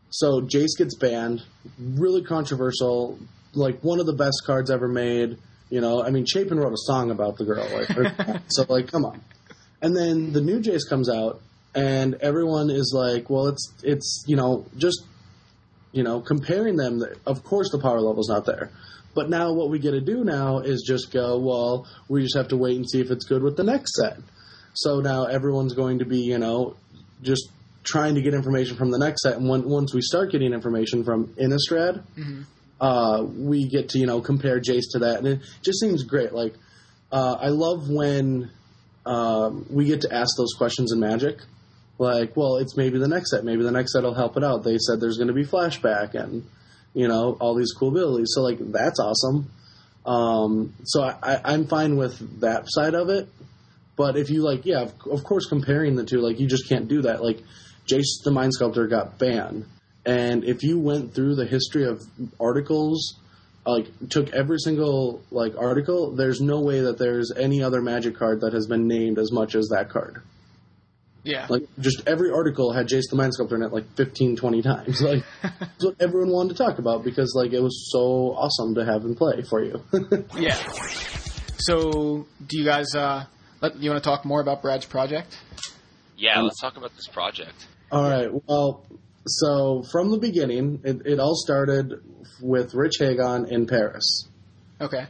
[0.10, 1.44] so Jace gets banned,
[1.80, 3.20] really controversial,
[3.54, 5.38] like one of the best cards ever made.
[5.70, 9.06] You know, I mean, Chapin wrote a song about the girl, like, so like, come
[9.06, 9.22] on.
[9.82, 11.42] And then the new Jace comes out,
[11.76, 15.06] and everyone is like, well, it's it's you know just
[15.92, 17.04] you know comparing them.
[17.26, 18.72] Of course, the power level's not there.
[19.16, 22.50] But now what we get to do now is just go, well, we just have
[22.50, 24.18] to wait and see if it's good with the next set.
[24.74, 26.76] So now everyone's going to be, you know,
[27.22, 27.50] just
[27.84, 29.38] trying to get information from the next set.
[29.38, 32.42] And when, once we start getting information from Innistrad, mm-hmm.
[32.80, 35.18] uh, we get to, you know, compare Jace to that.
[35.20, 36.32] And it just seems great.
[36.34, 36.54] Like,
[37.12, 38.52] uh, I love when
[39.06, 41.40] um, we get to ask those questions in Magic
[42.00, 43.44] like, well, it's maybe the next set.
[43.44, 44.64] Maybe the next set will help it out.
[44.64, 46.46] They said there's going to be flashback and
[46.94, 48.30] you know all these cool abilities.
[48.34, 49.52] So like that's awesome.
[50.06, 53.28] Um, so I, I'm fine with that side of it.
[53.96, 56.88] But if you like, yeah, of, of course, comparing the two, like you just can't
[56.88, 57.22] do that.
[57.24, 57.42] Like
[57.86, 59.66] Jace the Mind Sculptor got banned,
[60.06, 62.02] and if you went through the history of
[62.40, 63.20] articles
[63.66, 68.42] like took every single like article there's no way that there's any other magic card
[68.42, 70.22] that has been named as much as that card
[71.24, 71.48] yeah.
[71.50, 75.02] Like, just every article had Jace the Mind Sculptor in it like 15, 20 times.
[75.02, 78.86] Like, that's what everyone wanted to talk about because, like, it was so awesome to
[78.86, 79.84] have him play for you.
[80.38, 80.58] yeah.
[81.58, 83.26] So, do you guys, uh,
[83.62, 85.38] let, you want to talk more about Brad's project?
[86.18, 87.68] Yeah, um, let's talk about this project.
[87.92, 88.30] All right.
[88.48, 88.86] Well,
[89.26, 92.02] so from the beginning, it, it all started
[92.42, 94.28] with Rich Hagon in Paris.
[94.82, 95.08] Okay.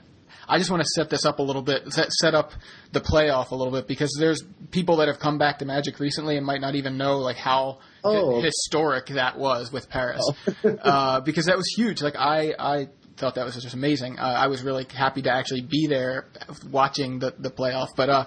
[0.50, 2.54] I just want to set this up a little bit, set, set up
[2.92, 6.38] the playoff a little bit because there's people that have come back to Magic recently
[6.38, 8.42] and might not even know like how oh.
[8.42, 10.28] historic that was with Paris,
[10.64, 10.70] oh.
[10.82, 12.02] uh, because that was huge.
[12.02, 12.88] Like I, I
[13.18, 14.18] thought that was just amazing.
[14.18, 16.26] Uh, I was really happy to actually be there
[16.72, 17.90] watching the the playoff.
[17.96, 18.26] But uh,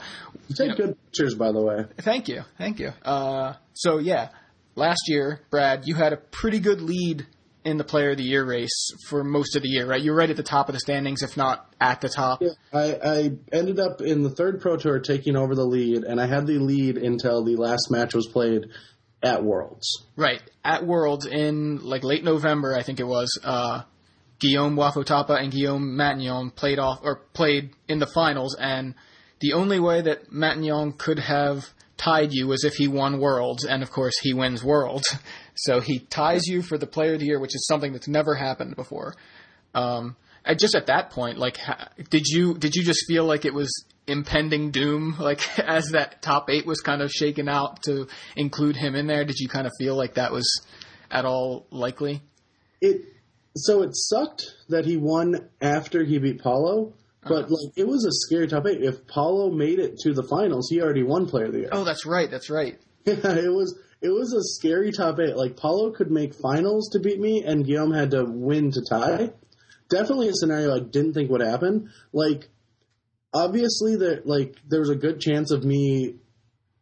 [0.51, 1.87] take you know, good pictures, by the way.
[1.99, 2.93] Thank you, thank you.
[3.05, 4.29] Uh, so yeah,
[4.77, 7.27] last year, Brad, you had a pretty good lead
[7.65, 10.01] in the Player of the Year race for most of the year, right?
[10.01, 12.43] You're right at the top of the standings, if not at the top.
[12.43, 16.21] Yeah, I, I ended up in the third Pro Tour taking over the lead, and
[16.21, 18.67] I had the lead until the last match was played
[19.23, 20.05] at Worlds.
[20.17, 23.39] Right at Worlds in like late November, I think it was.
[23.43, 23.83] Uh,
[24.41, 28.95] Guillaume Wafo-Tapa and Guillaume Matignon played off or played in the finals, and
[29.41, 33.83] the only way that Matignon could have tied you was if he won Worlds, and
[33.83, 35.17] of course he wins Worlds.
[35.55, 38.35] So he ties you for the Player of the Year, which is something that's never
[38.35, 39.15] happened before.
[39.75, 41.59] Um, and just at that point, like,
[42.11, 45.17] did you did you just feel like it was impending doom?
[45.23, 49.25] Like as that top eight was kind of shaken out to include him in there,
[49.25, 50.67] did you kind of feel like that was
[51.11, 52.23] at all likely?
[52.81, 53.03] It
[53.57, 57.55] so it sucked that he won after he beat Paulo, but uh-huh.
[57.55, 58.83] like it was a scary top eight.
[58.83, 61.69] If Paulo made it to the finals, he already won Player of the Year.
[61.71, 62.31] Oh, that's right.
[62.31, 62.81] That's right.
[63.05, 65.37] Yeah, it was it was a scary top eight.
[65.37, 69.31] Like Paulo could make finals to beat me, and Guillaume had to win to tie.
[69.89, 71.91] Definitely a scenario I didn't think would happen.
[72.13, 72.49] Like
[73.33, 76.17] obviously, there like there was a good chance of me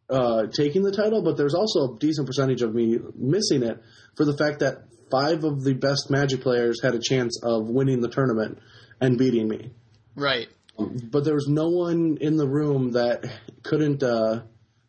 [0.09, 3.81] uh, taking the title, but there's also a decent percentage of me missing it
[4.15, 8.01] for the fact that five of the best Magic players had a chance of winning
[8.01, 8.59] the tournament
[8.99, 9.71] and beating me.
[10.15, 10.47] Right.
[10.77, 13.25] But there was no one in the room that
[13.63, 14.41] couldn't uh,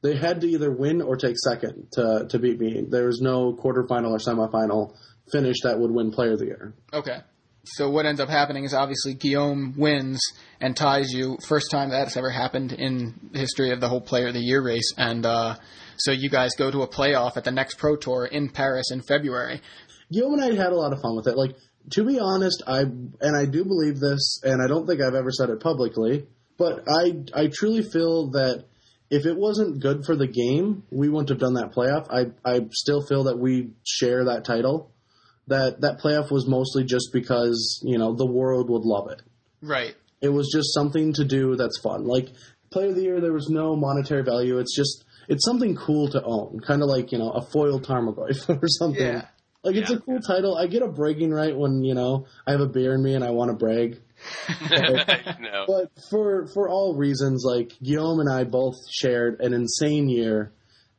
[0.03, 2.85] they had to either win or take second to to beat me.
[2.89, 4.95] There was no quarterfinal or semifinal
[5.31, 6.75] finish that would win Player of the Year.
[6.93, 7.19] Okay.
[7.65, 10.21] so what ends up happening is obviously Guillaume wins
[10.61, 11.39] and ties you.
[11.47, 14.61] First time that's ever happened in the history of the whole Player of the Year
[14.63, 15.55] race, and uh,
[15.97, 19.03] so you guys go to a playoff at the next Pro Tour in Paris in
[19.03, 19.61] February.
[20.13, 21.37] Guillaume and I had a lot of fun with it.
[21.37, 21.55] Like
[21.91, 25.31] to be honest, I and I do believe this, and I don't think I've ever
[25.31, 26.27] said it publicly,
[26.59, 28.65] but I I truly feel that
[29.13, 32.07] if it wasn't good for the game, we wouldn't have done that playoff.
[32.11, 34.91] I I still feel that we share that title
[35.49, 39.21] that that playoff was mostly just because you know the world would love it.
[39.61, 39.95] Right.
[40.21, 42.05] It was just something to do that's fun.
[42.07, 42.29] Like
[42.71, 44.59] player of the year, there was no monetary value.
[44.59, 48.49] It's just it's something cool to own, kind of like you know a foiled Tarmogoyf
[48.63, 49.05] or something.
[49.07, 49.27] Yeah.
[49.65, 49.97] Like it's Yeah.
[49.97, 50.57] a cool title.
[50.57, 53.23] I get a bragging right when you know I have a beer in me and
[53.25, 54.01] I want to brag.
[55.41, 55.65] no.
[55.67, 60.53] But for for all reasons, like Guillaume and I both shared an insane year,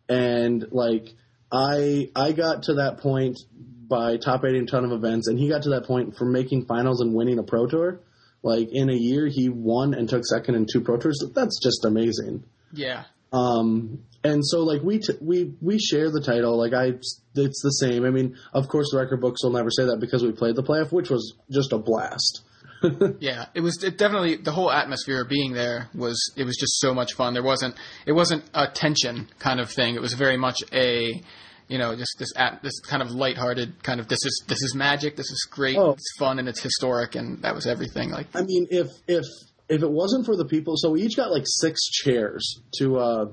[0.09, 1.07] and like
[1.51, 3.39] I I got to that point
[3.87, 6.65] by top eighting a ton of events, and he got to that point from making
[6.65, 8.01] finals and winning a pro tour.
[8.41, 11.23] Like in a year, he won and took second in two pro tours.
[11.33, 12.43] That's just amazing.
[12.73, 13.05] Yeah.
[13.31, 16.57] Um, and so like we t- we we share the title.
[16.57, 18.05] Like I, it's the same.
[18.05, 20.63] I mean, of course, the record books will never say that because we played the
[20.63, 22.43] playoff, which was just a blast.
[23.19, 26.79] Yeah, it was it definitely the whole atmosphere of being there was it was just
[26.79, 27.33] so much fun.
[27.33, 27.75] There wasn't
[28.05, 29.95] it wasn't a tension kind of thing.
[29.95, 31.21] It was very much a
[31.67, 34.75] you know just this at, this kind of lighthearted kind of this is this is
[34.75, 35.15] magic.
[35.15, 35.77] This is great.
[35.77, 35.91] Oh.
[35.91, 38.09] It's fun and it's historic and that was everything.
[38.09, 39.25] Like I mean, if if
[39.69, 43.25] if it wasn't for the people, so we each got like six chairs to uh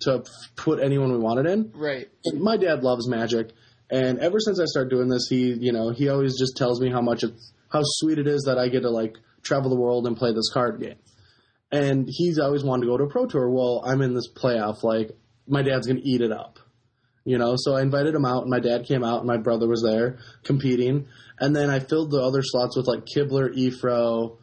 [0.00, 0.24] to
[0.56, 1.72] put anyone we wanted in.
[1.74, 2.08] right.
[2.34, 3.50] My dad loves magic,
[3.90, 6.90] and ever since I started doing this, he you know he always just tells me
[6.90, 10.06] how much it's how sweet it is that I get to like travel the world
[10.06, 10.96] and play this card game.
[11.72, 13.50] And he's always wanted to go to a pro tour.
[13.50, 14.82] Well, I'm in this playoff.
[14.82, 15.10] Like
[15.48, 16.58] my dad's gonna eat it up,
[17.24, 17.54] you know.
[17.56, 20.18] So I invited him out, and my dad came out, and my brother was there
[20.44, 21.06] competing.
[21.38, 24.38] And then I filled the other slots with like Kibler, Efro,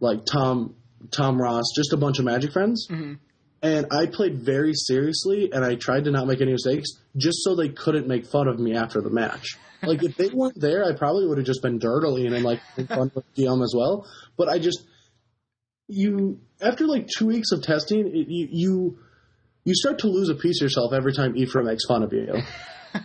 [0.00, 0.76] like Tom
[1.10, 2.86] Tom Ross, just a bunch of Magic friends.
[2.90, 3.14] Mm-hmm.
[3.60, 7.56] And I played very seriously, and I tried to not make any mistakes, just so
[7.56, 9.58] they couldn't make fun of me after the match.
[9.82, 13.10] Like if they weren't there, I probably would have just been dirtily and like fun
[13.14, 14.06] with Guillaume as well.
[14.36, 14.84] But I just
[15.88, 18.98] you after like two weeks of testing, it, you you
[19.64, 22.26] you start to lose a piece of yourself every time Ephraim makes fun of you.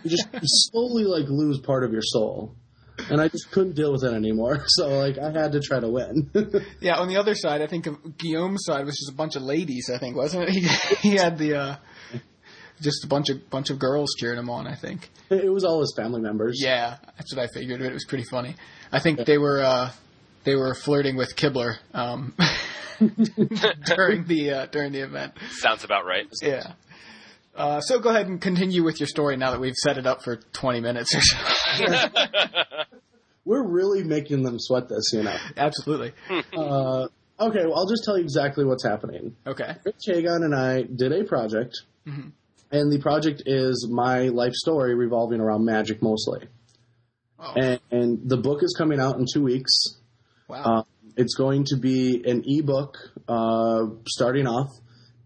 [0.02, 2.56] You just you slowly like lose part of your soul,
[3.10, 4.64] and I just couldn't deal with it anymore.
[4.68, 6.30] So like I had to try to win.
[6.80, 9.42] Yeah, on the other side, I think of Guillaume's side was just a bunch of
[9.42, 9.90] ladies.
[9.94, 10.54] I think wasn't it?
[11.00, 11.76] He, he had the uh,
[12.80, 14.66] just a bunch of bunch of girls cheering him on.
[14.66, 15.10] I think.
[15.30, 16.60] it was all his family members.
[16.62, 17.80] Yeah, that's what I figured.
[17.80, 18.56] But it was pretty funny.
[18.92, 19.90] I think they were uh,
[20.44, 22.34] they were flirting with Kibler um,
[23.86, 25.34] during the uh, during the event.
[25.50, 26.26] Sounds about right.
[26.42, 26.72] Yeah.
[27.56, 30.22] Uh, so go ahead and continue with your story now that we've set it up
[30.22, 31.36] for 20 minutes or so.
[33.44, 35.36] We're really making them sweat this, you know.
[35.56, 36.12] Absolutely.
[36.56, 39.36] Uh, okay, well, I'll just tell you exactly what's happening.
[39.46, 39.74] Okay.
[39.84, 42.32] Rich Hagon and I did a project, and
[42.92, 46.46] the project is my life story revolving around magic mostly.
[47.38, 49.72] Oh, And, and the book is coming out in two weeks.
[50.48, 50.62] wow.
[50.64, 50.82] Uh,
[51.16, 52.96] it's going to be an ebook
[53.28, 54.70] uh, starting off,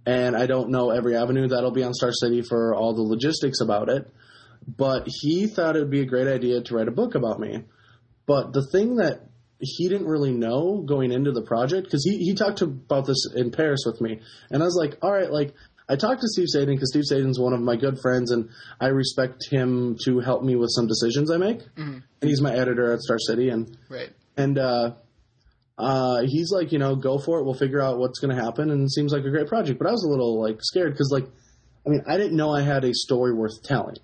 [0.08, 3.60] and I don't know every avenue that'll be on Star City for all the logistics
[3.60, 4.10] about it.
[4.66, 7.64] But he thought it would be a great idea to write a book about me.
[8.26, 9.28] But the thing that
[9.60, 13.50] he didn't really know going into the project, because he, he talked about this in
[13.50, 15.52] Paris with me, and I was like, all right, like,
[15.90, 18.48] I talked to Steve Sadin because Steve Sadin's one of my good friends, and
[18.80, 21.60] I respect him to help me with some decisions I make.
[22.22, 24.10] And he's my editor at Star City, and right.
[24.38, 24.92] and uh,
[25.78, 27.44] uh, he's like, you know, go for it.
[27.44, 28.70] We'll figure out what's going to happen.
[28.70, 29.78] And it seems like a great project.
[29.78, 31.26] But I was a little like scared because, like,
[31.86, 33.96] I mean, I didn't know I had a story worth telling,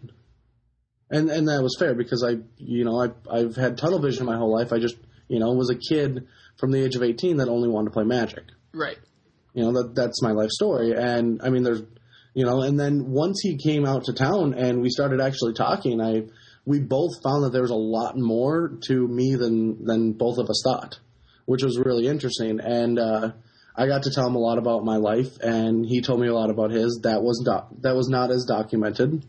[1.10, 4.36] and and that was fair because I, you know, I I've had tunnel vision my
[4.36, 4.72] whole life.
[4.72, 4.96] I just,
[5.28, 6.26] you know, was a kid
[6.58, 8.44] from the age of eighteen that only wanted to play Magic.
[8.72, 8.98] Right.
[9.52, 10.92] You know, that that's my life story.
[10.92, 11.82] And I mean, there's,
[12.34, 16.00] you know, and then once he came out to town and we started actually talking,
[16.00, 16.22] I
[16.64, 20.48] we both found that there was a lot more to me than than both of
[20.48, 20.98] us thought,
[21.46, 22.60] which was really interesting.
[22.60, 23.32] And uh,
[23.76, 26.34] I got to tell him a lot about my life, and he told me a
[26.34, 27.00] lot about his.
[27.02, 29.24] That was doc- that was not as documented,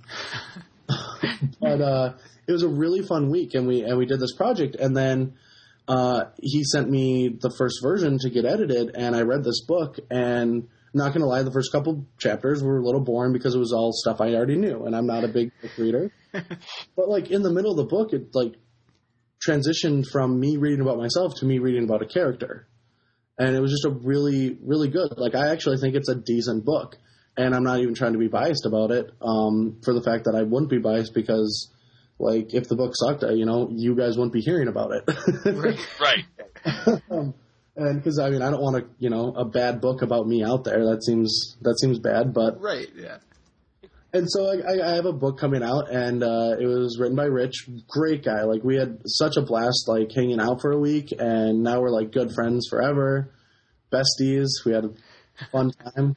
[1.60, 2.14] but uh,
[2.48, 5.34] it was a really fun week, and we and we did this project, and then
[5.88, 9.98] uh, he sent me the first version to get edited, and I read this book,
[10.12, 13.60] and I'm not gonna lie, the first couple chapters were a little boring because it
[13.60, 16.12] was all stuff I already knew, and I'm not a big book reader.
[16.32, 18.54] but like in the middle of the book, it like
[19.48, 22.68] transitioned from me reading about myself to me reading about a character,
[23.38, 25.18] and it was just a really, really good.
[25.18, 26.98] Like I actually think it's a decent book,
[27.38, 29.12] and I'm not even trying to be biased about it.
[29.22, 31.72] Um, for the fact that I wouldn't be biased because
[32.20, 35.04] like if the book sucked, you know, you guys wouldn't be hearing about it.
[35.46, 35.80] Right.
[36.00, 37.02] Right.
[37.12, 37.34] um,
[37.76, 40.44] and because I mean, I don't want to, you know, a bad book about me
[40.44, 40.86] out there.
[40.86, 42.34] That seems that seems bad.
[42.34, 42.88] But Right.
[42.96, 43.18] Yeah.
[44.18, 47.26] And so I, I- have a book coming out, and uh, it was written by
[47.26, 48.44] Rich, great guy.
[48.44, 51.90] Like we had such a blast, like hanging out for a week, and now we're
[51.90, 53.32] like good friends forever,
[53.92, 54.48] besties.
[54.66, 54.92] We had a
[55.52, 56.16] fun time,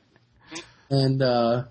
[0.90, 1.64] and uh,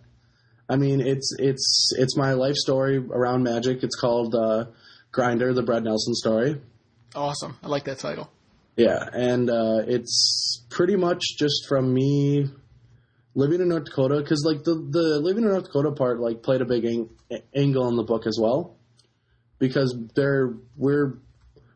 [0.69, 3.83] I mean, it's it's it's my life story around magic.
[3.83, 4.65] It's called uh,
[5.11, 6.61] Grinder, the Brad Nelson story.
[7.15, 7.57] Awesome.
[7.63, 8.29] I like that title.
[8.75, 12.45] Yeah, and uh, it's pretty much just from me
[13.37, 16.61] living in North Dakota because like the the living in North Dakota part like played
[16.61, 17.09] a big ang-
[17.55, 18.75] angle in the book as well
[19.59, 21.19] because they're we're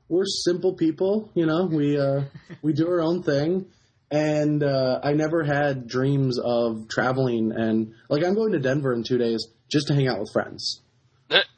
[0.10, 1.66] we're simple people, you know.
[1.66, 2.24] We uh,
[2.62, 3.68] we do our own thing,
[4.10, 9.04] and uh, I never had dreams of traveling and like I'm going to Denver in
[9.04, 10.82] two days just to hang out with friends.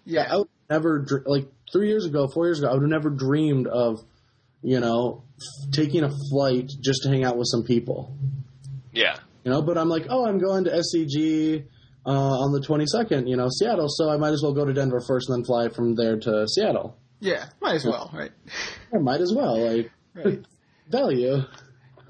[0.06, 0.28] Yeah.
[0.30, 3.68] I would never like three years ago, four years ago, I would have never dreamed
[3.68, 4.04] of,
[4.62, 8.16] you know, f- taking a flight just to hang out with some people.
[8.92, 9.18] Yeah.
[9.44, 11.66] You know, but I'm like, oh, I'm going to SCG
[12.06, 15.02] uh, on the 22nd, you know, Seattle, so I might as well go to Denver
[15.06, 16.98] first and then fly from there to Seattle.
[17.20, 17.46] Yeah.
[17.62, 18.10] Might as well.
[18.14, 18.32] Right.
[18.94, 20.44] I might as well, like, Right.
[20.90, 21.44] value.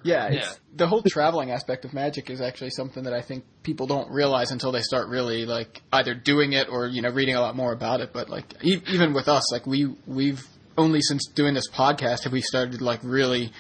[0.03, 0.51] Yeah, it's, Yeah.
[0.75, 4.51] the whole traveling aspect of magic is actually something that I think people don't realize
[4.51, 7.71] until they start really like either doing it or you know reading a lot more
[7.71, 8.11] about it.
[8.11, 10.45] But like e- even with us, like we we've
[10.77, 13.53] only since doing this podcast have we started like really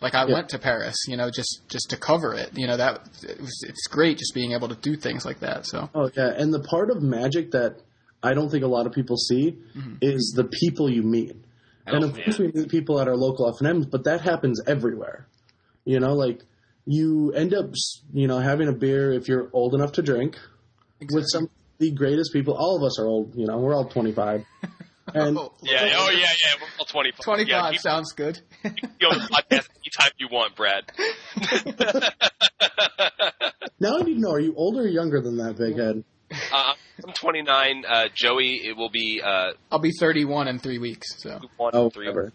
[0.00, 0.34] like I Yeah.
[0.34, 2.50] went to Paris, you know, just just to cover it.
[2.56, 5.66] You know that it was, it's great just being able to do things like that.
[5.66, 7.80] So Oh, yeah, and the part of magic that
[8.22, 9.96] I don't think a lot of people see mm-hmm.
[10.00, 11.36] is the people you meet.
[11.86, 15.26] and Oh, of course, we meet people at our local FNMs, but that happens everywhere.
[15.84, 16.42] You know, like
[16.84, 17.66] you end up,
[18.12, 20.36] you know, having a beer if you're old enough to drink
[21.12, 22.54] with some of the greatest people.
[22.54, 23.34] All of us are old.
[23.36, 24.44] You know, we're all 25.
[25.14, 25.88] And Oh, Yeah.
[25.96, 26.18] Oh yeah.
[26.18, 26.60] Yeah.
[26.78, 27.24] We're 25.
[27.24, 28.40] twenty five Yeah, keep, sounds good.
[28.64, 30.90] you on the podcast anytime you want, Brad.
[33.80, 36.02] now I need to know: Are you older or younger than that, big head?
[36.52, 36.72] Uh,
[37.06, 37.84] I'm 29.
[37.88, 41.22] Uh, Joey, it will be uh, I'll be thirty one in three weeks.
[41.22, 42.06] So one, Oh, three.
[42.06, 42.32] whatever.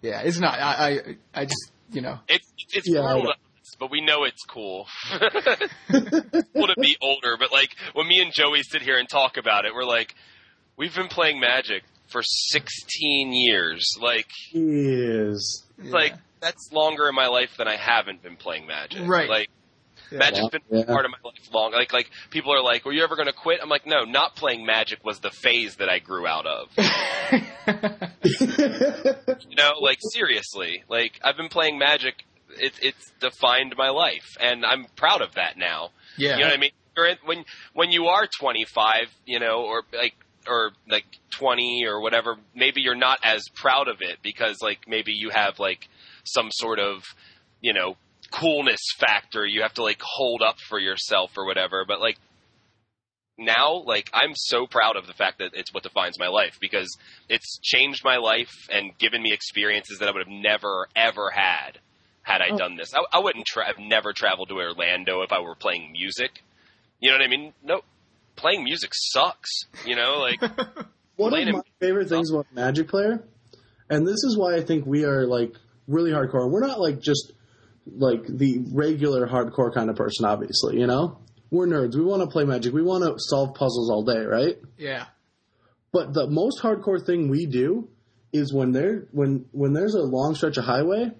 [0.00, 0.58] yeah, it's not.
[0.60, 0.98] I I,
[1.34, 3.30] I just you know It's it's Yeah, I brutal, know.
[3.30, 4.86] to us, but we know it's cool.
[5.10, 9.64] cool to be older, but like when me and Joey sit here and talk about
[9.64, 10.14] it, we're like,
[10.76, 13.96] we've been playing Magic for 16 years.
[14.00, 19.06] Like, Is like that's longer in my life than I haven't been playing Magic.
[19.08, 19.28] Right.
[19.28, 19.48] Like.
[20.10, 20.18] Yeah.
[20.18, 20.84] Magic's been Yeah.
[20.84, 21.72] part of my life long.
[21.72, 24.36] Like, like people are like, "Were you ever going to quit?" I'm like, "No, not
[24.36, 26.68] playing Magic was the phase that I grew out of."
[29.48, 32.24] You know, like seriously, like I've been playing Magic.
[32.58, 35.90] It, it's defined my life, and I'm proud of that now.
[36.18, 36.34] yeah.
[36.36, 36.70] You know what I mean?
[37.24, 40.14] When when you are 25, you know, or like
[40.48, 41.04] or like
[41.38, 45.58] 20 or whatever, maybe you're not as proud of it because like maybe you have
[45.58, 45.88] like
[46.24, 47.02] some sort of
[47.60, 47.96] you know
[48.30, 51.84] coolness factor you have to like hold up for yourself or whatever.
[51.86, 52.18] But like
[53.38, 56.88] now, like I'm so proud of the fact that it's what defines my life because
[57.28, 61.78] it's changed my life and given me experiences that I would have never ever had
[62.22, 62.56] had I Oh.
[62.56, 62.94] done this.
[62.94, 66.42] I, I wouldn't tra- have never traveled to Orlando if I were playing music.
[67.00, 67.52] You know what I mean?
[67.64, 67.80] No,
[68.36, 69.66] playing music sucks.
[69.86, 70.40] You know, like
[71.16, 73.22] One of him- my favorite things about Magic Player,
[73.90, 75.54] and this is why I think we are like
[75.86, 76.50] really hardcore.
[76.50, 77.32] We're not like just
[77.86, 80.78] like the regular hardcore kind of person, obviously.
[80.80, 81.18] You know,
[81.50, 81.94] we're nerds.
[81.96, 82.72] We want to play Magic.
[82.72, 84.56] We want to solve puzzles all day, right?
[84.78, 85.06] yeah.
[85.92, 87.88] But the most hardcore thing we do
[88.32, 91.10] is when there when when there's a long stretch of highway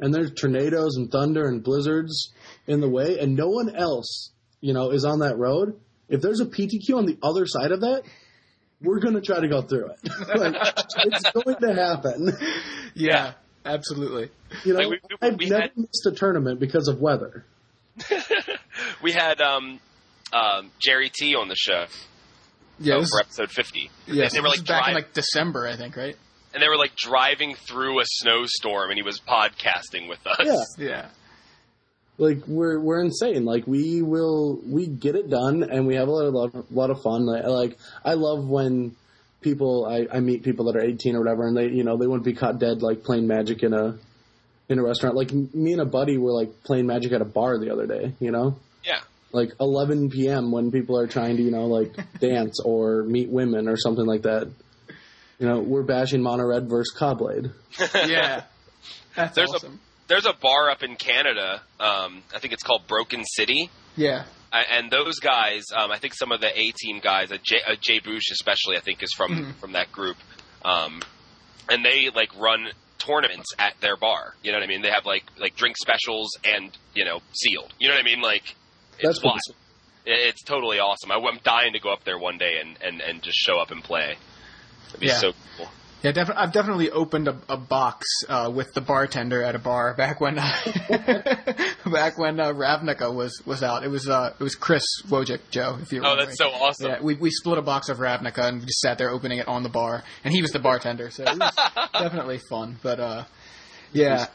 [0.00, 2.32] and there's tornadoes and thunder and blizzards
[2.66, 5.78] in the way, and no one else, you know, is on that road.
[6.08, 8.02] If there's a PTQ on the other side of that,
[8.80, 9.98] we're gonna try to go through it.
[10.36, 10.54] like,
[11.04, 12.32] it's going to happen.
[12.94, 13.32] Yeah,
[13.64, 14.30] absolutely.
[14.64, 17.44] You know, Like, we- we- I've we never had- missed a tournament because of weather.
[19.02, 19.80] we had um,
[20.32, 21.86] um, Gerry T on the show
[22.78, 23.90] Yeah, this, for episode 50.
[24.06, 26.16] yes, they were like is back in like December, I think, right?
[26.54, 30.76] and they were like driving through a snowstorm, and he was podcasting with us.
[30.78, 30.86] Yeah.
[30.86, 31.06] Yeah,
[32.18, 33.44] like we're we're insane.
[33.44, 36.90] Like we will we get it done and we have a lot of lot, lot
[36.90, 37.26] of fun.
[37.26, 38.96] Like, like I love when
[39.42, 42.06] people I, I meet people that are 18 or whatever and they you know they
[42.06, 43.98] wouldn't be caught dead like playing magic in a
[44.68, 45.14] in a restaurant.
[45.16, 48.14] Like me and a buddy were like playing magic at a bar the other day.
[48.20, 48.56] You know.
[48.84, 49.00] Yeah.
[49.32, 50.50] Like 11 p.m.
[50.52, 54.22] when people are trying to you know like dance or meet women or something like
[54.22, 54.48] that.
[55.38, 57.50] You know, we're bashing Mono Red versus Caw-Blade.
[58.06, 58.44] yeah.
[59.14, 59.80] That's There's a- awesome.
[60.08, 61.62] There's a bar up in Canada.
[61.80, 63.70] Um, I think it's called Broken City.
[63.96, 67.38] yeah, I- and those guys, um, I think some of the A team guys, uh,
[67.42, 69.60] Jay, uh, Jay Bush especially, I think is from Mhm.
[69.60, 70.16] from that group,
[70.64, 71.02] um,
[71.68, 74.34] and they like run tournaments at their bar.
[74.42, 74.82] You know what I mean?
[74.82, 77.72] They have like like drink specials and you know sealed.
[77.78, 78.20] You know what I mean?
[78.20, 78.54] Like
[78.98, 79.40] it's That's wild.
[79.48, 79.56] It-
[80.28, 81.10] It's totally awesome.
[81.10, 83.72] I, am dying to go up there one day and, and, and just show up
[83.72, 84.16] and play.
[84.90, 85.18] It'd be Yeah.
[85.18, 85.68] so cool.
[86.06, 89.92] Yeah, defi- I've definitely opened a, a box uh, with the bartender at a bar
[89.94, 90.36] back when
[91.90, 93.82] back when uh, Ravnica was, was out.
[93.82, 95.78] It was uh, it was Chris Wojcik, Joe.
[95.82, 96.22] If you remember.
[96.22, 96.90] Oh, that's so awesome.
[96.90, 99.48] Yeah, we we split a box of Ravnica and we just sat there opening it
[99.48, 101.52] on the bar, and he was the bartender, so it was
[101.92, 102.76] definitely fun.
[102.84, 103.24] But uh,
[103.92, 104.26] yeah.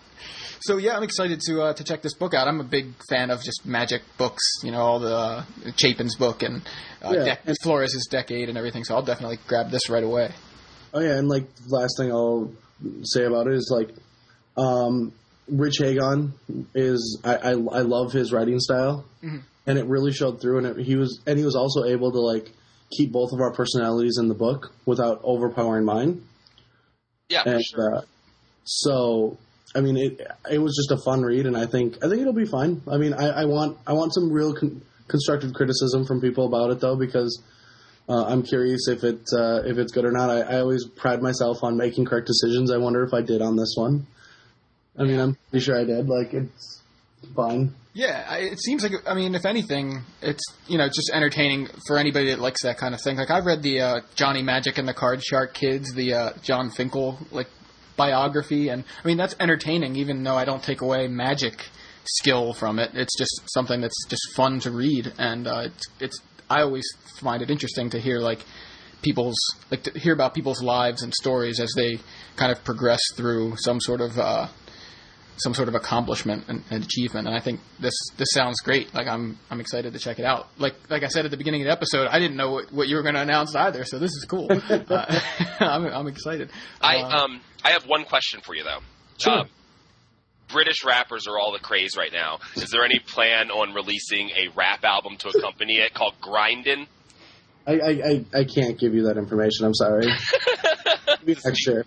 [0.64, 2.50] So yeah, I'm excited to uh, to check this book out.
[2.50, 5.44] I'm a big fan of just magic books, you know, all the uh,
[5.78, 6.62] Chapin's book and
[7.02, 8.84] uh, Yeah, Dec- and- Flores' Deckade and everything.
[8.84, 10.32] So I'll definitely grab this right away.
[10.94, 12.52] Oh yeah, and like last thing I'll
[13.04, 13.94] say about it is like,
[14.58, 15.14] um,
[15.48, 16.34] Rich Hagon
[16.76, 19.42] is I, I I love his writing style, Mhm.
[19.68, 20.60] and it really showed through.
[20.60, 22.52] And it, he was and he was also able to like
[22.98, 26.24] keep both of our personalities in the book without overpowering mine.
[27.30, 27.96] Yeah, for And sure.
[27.96, 28.02] uh,
[28.66, 29.38] so
[29.76, 30.22] I mean it
[30.52, 32.82] it was just a fun read, and I think I think it'll be fine.
[32.92, 36.72] I mean I, I want I want some real con- constructive criticism from people about
[36.72, 37.42] it though because.
[38.10, 40.30] Uh, I'm curious if it uh, if it's good or not.
[40.30, 42.72] I, I always pride myself on making correct decisions.
[42.72, 44.08] I wonder if I did on this one.
[44.98, 46.10] I mean, I'm pretty sure I did.
[46.10, 46.82] Like it's
[47.36, 47.74] fine.
[47.94, 51.98] Yeah, I, it seems like I mean, if anything, it's you know just entertaining for
[51.98, 53.18] anybody that likes that kind of thing.
[53.18, 56.70] Like I've read the uh, Johnny Magic and the Card Shark Kids, the uh, Jon
[56.70, 57.48] Finkel like
[57.98, 59.96] biography, and I mean that's entertaining.
[59.96, 61.66] Even though I don't take away magic
[62.06, 66.22] skill from it, it's just something that's just fun to read, and uh, it's, it's
[66.58, 66.88] I always
[67.20, 68.40] find it interesting to hear like
[69.02, 69.38] people's
[69.72, 72.00] like to hear about people's lives and stories as they
[72.36, 74.48] kind of progress through some sort of uh,
[75.38, 77.28] some sort of accomplishment and, and achievement.
[77.28, 78.94] And I think this this sounds great.
[78.94, 80.48] Like I'm I'm excited to check it out.
[80.58, 82.88] Like like I said at the beginning of the episode, I didn't know what, what
[82.88, 83.86] you were going to announce either.
[83.86, 84.48] So this is cool.
[84.70, 85.20] uh,
[85.60, 86.52] I'm I'm excited.
[86.82, 88.80] I Uh, um I have one question for you though.
[89.18, 89.40] Sure.
[89.40, 89.48] Um,
[90.52, 92.40] British rappers are all the craze right now.
[92.56, 96.88] Is there any plan on releasing a rap album to accompany it called Grindin'?
[97.68, 99.66] I, I, I, I can't give you that information.
[99.66, 100.08] I'm sorry.
[101.26, 101.86] Maybe next year.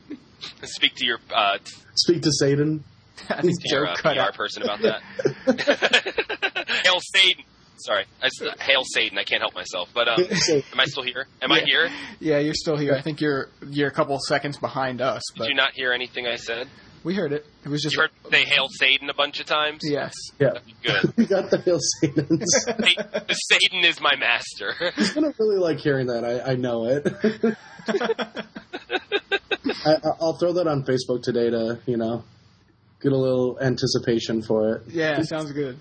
[0.62, 2.84] Speak to your uh, t- Speak to Satan.
[3.30, 4.34] I your Joe uh, cut PR out.
[4.34, 5.02] person about that.
[6.84, 7.44] Hail Satan.
[7.76, 9.18] Sorry, I s Hail Satan.
[9.18, 9.88] I can't help myself.
[9.92, 11.26] But um, am I still here?
[11.42, 11.64] Am I Yeah.
[11.64, 11.90] here?
[12.20, 12.94] Yeah, you're still here.
[12.94, 16.36] I think you're you're a couple seconds behind us, Did you not hear anything I
[16.36, 16.68] said?
[17.04, 17.46] We heard it.
[17.64, 19.80] It was just You heard me say Hail Satan a bunch of times.
[19.84, 20.12] yes.
[20.40, 20.54] Yeah.
[20.82, 21.12] Good.
[21.16, 22.44] we got the Hail Satans.
[22.64, 24.74] Sa- Satan is my master.
[24.96, 26.24] He's gonna really like hearing that.
[26.24, 27.06] I, I know it.
[29.86, 32.24] I, I'll throw that on Facebook today to you know
[33.02, 34.82] get a little anticipation for it.
[34.88, 35.78] Yeah, sounds good.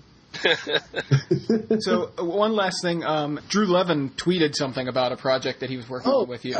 [1.80, 5.76] So uh, one last thing, um, Drew Levin tweeted something about a project that he
[5.76, 6.56] was working Oh, on with you.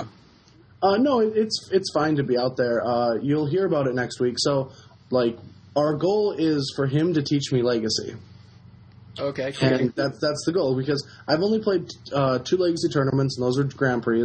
[0.84, 2.86] Uh, no, it, it's it's fine to be out there.
[2.86, 4.34] Uh, you'll hear about it next week.
[4.36, 4.70] So,
[5.10, 5.38] like,
[5.74, 8.14] our goal is for him to teach me Legacy,
[9.18, 9.68] Okay, cool.
[9.68, 13.58] and that's that's the goal because I've only played uh, two Legacy tournaments, and those
[13.58, 14.24] are Grand Prix,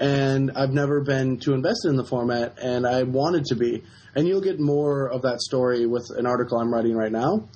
[0.00, 3.82] and I've never been too invested in the format, and I wanted to be.
[4.14, 7.48] And you'll get more of that story with an article I'm writing right now,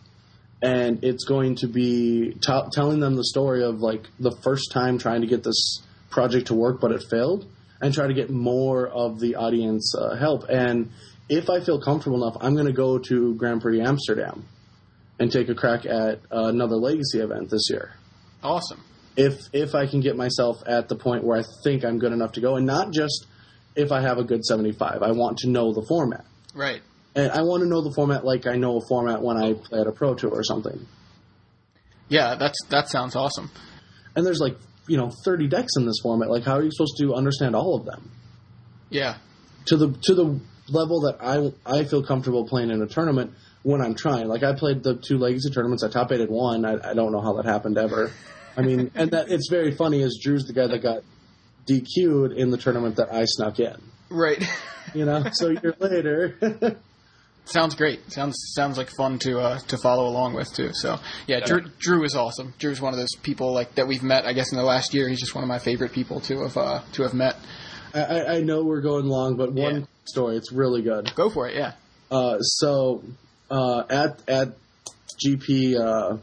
[0.61, 4.99] and it's going to be t- telling them the story of like the first time
[4.99, 7.47] trying to get this project to work, but it failed,
[7.81, 10.45] and try to get more of the audience uh, help.
[10.49, 10.91] And
[11.29, 14.47] if I feel comfortable enough, I'm going to go to Grand Prix Amsterdam
[15.19, 17.95] and take a crack at uh, another Legacy event this year.
[18.43, 18.83] Awesome.
[19.17, 22.33] If if I can get myself at the point where I think I'm good enough
[22.33, 23.27] to go, and not just
[23.75, 25.03] if I have a good 75.
[25.03, 26.25] I want to know the format.
[26.55, 26.83] Right.
[27.15, 29.81] And I want to know the format like I know a format when I play
[29.81, 30.87] at a pro tour or something.
[32.09, 33.51] Yeah, that's that sounds awesome.
[34.15, 34.57] And there's like,
[34.91, 36.29] you know, 30 decks in this format.
[36.29, 38.11] Like how are you supposed to understand all of them?
[38.91, 39.19] Yeah.
[39.67, 43.81] To the to the level that I I feel comfortable playing in a tournament when
[43.81, 44.27] I'm trying.
[44.27, 46.65] Like I played the two legacy tournaments, I top eight at one.
[46.65, 48.11] I, I don't know how that happened ever.
[48.57, 51.05] I mean, and that it's very funny as Drew's the guy that got
[51.67, 53.77] DQ'd in the tournament that I snuck in.
[54.09, 54.43] Right.
[54.93, 56.81] You know, so a year later.
[57.45, 58.13] sounds great.
[58.13, 60.71] Sounds sounds like fun to uh, to follow along with too.
[60.73, 62.55] So yeah, Drew, Drew is awesome.
[62.59, 64.25] Drew's one of those people like that we've met.
[64.27, 66.57] I guess in the last year, he's just one of my favorite people to have
[66.57, 67.37] uh, to have met.
[67.95, 69.87] I- I, I know we're going long, but one Yeah.
[70.05, 71.11] story, it's really good.
[71.17, 71.57] Go for it.
[71.57, 71.73] Yeah.
[72.11, 73.03] Uh, so
[73.51, 74.49] uh, at at
[75.27, 76.17] GP uh,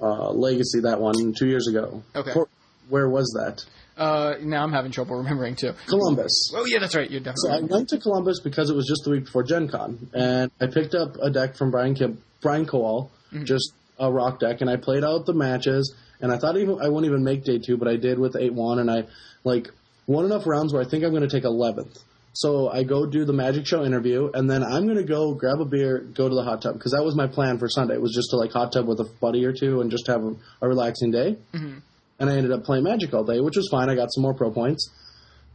[0.00, 2.02] uh, Legacy, that one two years ago.
[2.14, 2.32] Okay.
[2.32, 2.46] Where,
[2.88, 3.64] where was that?
[4.00, 5.72] Uh, now I'm having trouble remembering too.
[5.86, 6.52] Columbus.
[6.56, 7.10] Oh yeah, that's right.
[7.10, 7.50] You're definitely.
[7.50, 10.50] So I went to Columbus because it was just the week before Gen Con, and
[10.60, 13.44] I picked up a deck from Brian Kib- Brian Kowal, Mm-hmm.
[13.44, 16.88] just a rock deck and I played out the matches and I thought even I
[16.88, 19.04] wouldn't even make day two, but I did with eight one and I
[19.44, 19.68] like
[20.06, 21.96] won enough rounds where I think I'm going to take eleventh.
[22.32, 25.60] So I go do the magic show interview and then I'm going to go grab
[25.60, 28.00] a beer, go to the hot tub because that was my plan for Sunday it
[28.00, 30.34] was just to like hot tub with a buddy or two and just have a,
[30.62, 31.36] a relaxing day.
[31.52, 31.78] Mm-hmm.
[32.20, 33.88] And I ended up playing magic all day, which was fine.
[33.90, 34.90] I got some more pro points.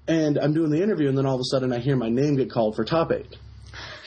[0.08, 2.36] And I'm doing the interview and then all of a sudden I hear my name
[2.36, 3.38] get called for top eight.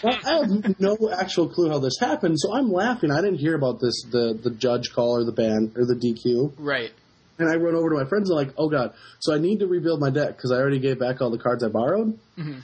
[0.02, 3.10] Well, I have no actual clue how this happened, so I'm laughing.
[3.10, 6.54] I didn't hear about this the the judge call or the ban or the DQ.
[6.56, 6.92] Right.
[7.38, 9.66] And I run over to my friends and like, oh god, so I need to
[9.66, 12.60] rebuild my deck because I already gave back all the cards I borrowed, mm-hmm.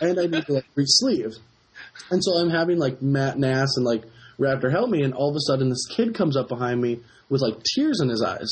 [0.00, 1.34] and I need to like re-sleeve.
[2.10, 4.04] And so I'm having like Matt Nass and like
[4.38, 7.42] Raptor help me, and all of a sudden this kid comes up behind me with
[7.42, 8.48] like tears in his eyes.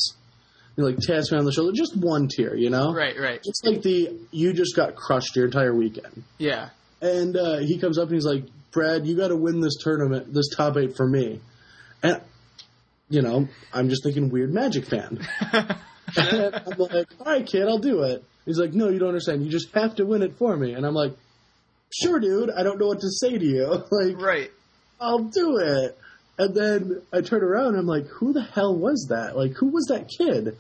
[0.77, 2.93] He like taps me on the shoulder, just one tear, you know?
[2.93, 3.41] Right, right.
[3.43, 6.23] It's like the you just got crushed your entire weekend.
[6.39, 6.69] Yeah.
[7.01, 10.35] And uh, he comes up and he's like, Brad, you got to win this tournament,
[10.35, 11.41] this top eight for me.
[12.03, 12.21] And,
[13.09, 15.27] you know, I'm just thinking weird magic fan.
[15.53, 18.23] and I'm like, all right, kid, I'll do it.
[18.45, 19.45] He's like, no, you don't understand.
[19.45, 20.75] You just have to win it for me.
[20.75, 21.15] And I'm like,
[21.91, 22.51] sure, dude.
[22.51, 23.85] I don't know what to say to you.
[23.91, 24.51] like, right.
[25.01, 25.99] I'll do it.
[26.39, 29.37] And then I turn around and I'm like, who the hell was that?
[29.37, 30.57] Like, who was that kid?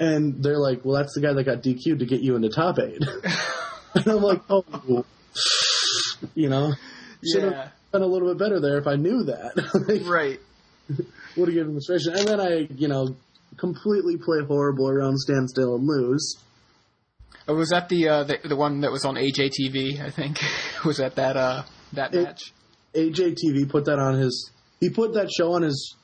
[0.00, 2.78] And they're like, well, that's the guy that got DQ'd to get you into top
[2.78, 3.02] eight.
[3.94, 5.04] and I'm like, oh,
[6.34, 6.72] you know,
[7.32, 7.68] should have Yeah.
[7.92, 9.52] done a little bit better there if I knew that.
[9.88, 10.40] Like, Right.
[11.36, 12.14] Would have given him frustration.
[12.16, 13.14] And then I, you know,
[13.58, 16.36] completely play horrible around standstill and lose.
[17.46, 20.00] Oh, was that the, uh, the the one that was on AJTV?
[20.00, 20.38] I think
[20.84, 22.52] was that that uh that It- match.
[22.94, 24.50] AJTV put that on his.
[24.80, 25.96] He put that show on his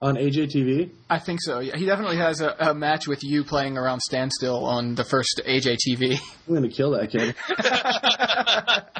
[0.00, 0.90] on AJTV.
[1.08, 1.60] I think so.
[1.60, 5.40] Yeah, he definitely has a, a match with you playing around standstill on the first
[5.46, 6.18] AJTV.
[6.46, 7.34] I'm gonna kill that kid.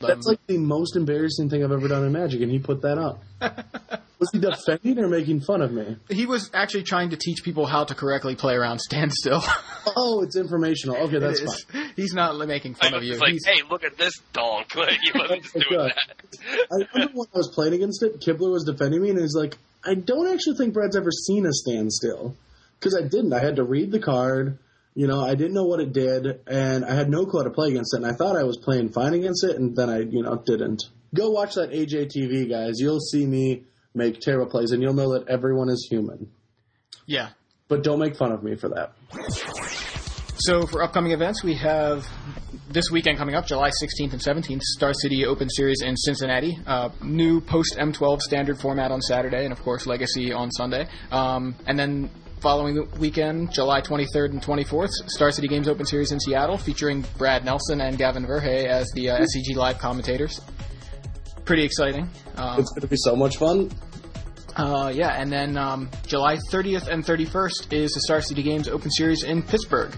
[0.00, 2.98] That's like the most embarrassing thing I've ever done in Magic, and he put that
[2.98, 3.22] up.
[4.20, 5.96] Was he defending or making fun of me?
[6.10, 9.42] He was actually trying to teach people how to correctly play around standstill.
[9.96, 10.94] Oh, it's informational.
[10.98, 11.40] Okay, that's
[11.72, 11.90] fine.
[11.96, 13.12] He's not making fun I of you.
[13.12, 14.74] just like, He's, hey, look at this donk.
[14.76, 15.92] Like, he wasn't Oh, doing God.
[15.96, 16.66] that.
[16.70, 19.56] I remember when I was playing against it, Kibler was defending me, and he's like,
[19.82, 22.36] I don't actually think Brad's ever seen a standstill.
[22.78, 23.32] Because I didn't.
[23.32, 24.58] I had to read the card.
[24.94, 27.50] You know, I didn't know what it did, and I had no clue how to
[27.54, 30.00] play against it, and I thought I was playing fine against it, and then I,
[30.00, 30.82] you know, didn't.
[31.14, 32.74] Go watch that AJTV, guys.
[32.80, 33.64] You'll see me
[33.94, 36.30] make terrible plays, and you'll know that everyone is human.
[37.06, 37.30] yeah.
[37.68, 38.94] But don't make fun of me for that.
[40.38, 42.04] So for upcoming events, we have
[42.68, 46.58] this weekend coming up, July 16th and 17th, Star City Open Series in Cincinnati.
[46.66, 50.88] Uh, new post M12 standard format on Saturday, and of course Legacy on Sunday.
[51.12, 52.10] Um, and then
[52.40, 57.04] following the weekend, July 23rd and 24th, Star City Games Open Series in Seattle, featuring
[57.18, 60.40] Brad Nelson and Gavin Verhey as the uh, SCG Live commentators.
[61.44, 62.08] Pretty exciting.
[62.36, 63.70] Um, It's going to be so much fun.
[64.56, 68.90] uh, yeah, and then um, July 30th and 31st is the Star City Games Open
[68.90, 69.92] Series in Pittsburgh.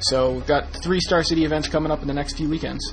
[0.00, 2.92] So we've got three Star City events coming up in the next few weekends.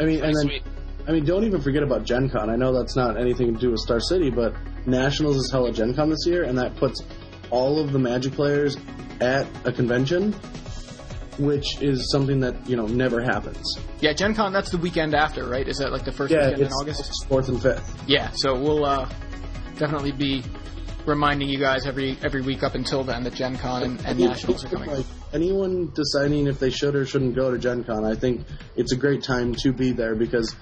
[0.00, 0.60] I mean, and then
[1.06, 2.48] I mean, don't even forget about Gen Con.
[2.48, 4.54] I know that's not anything to do with Star City, but
[4.86, 7.02] Nationals is held at Gen Con this year, and that puts
[7.50, 8.76] all of the Magic players
[9.20, 10.34] at a convention,
[11.38, 13.78] which is something that, you know, never happens.
[14.00, 15.66] Yeah, Gen Con, that's the weekend after, right?
[15.66, 17.00] Is that like the first Yeah, weekend in August?
[17.00, 18.02] it's 4th and 5th.
[18.06, 19.08] Yeah, so we'll uh,
[19.78, 20.42] definitely be
[21.06, 24.64] reminding you guys every every week up until then that Gen Con and, and Nationals
[24.64, 24.90] are coming.
[24.90, 28.42] Like, anyone deciding if they should or shouldn't go to Gen Con, I think
[28.76, 30.54] it's a great time to be there because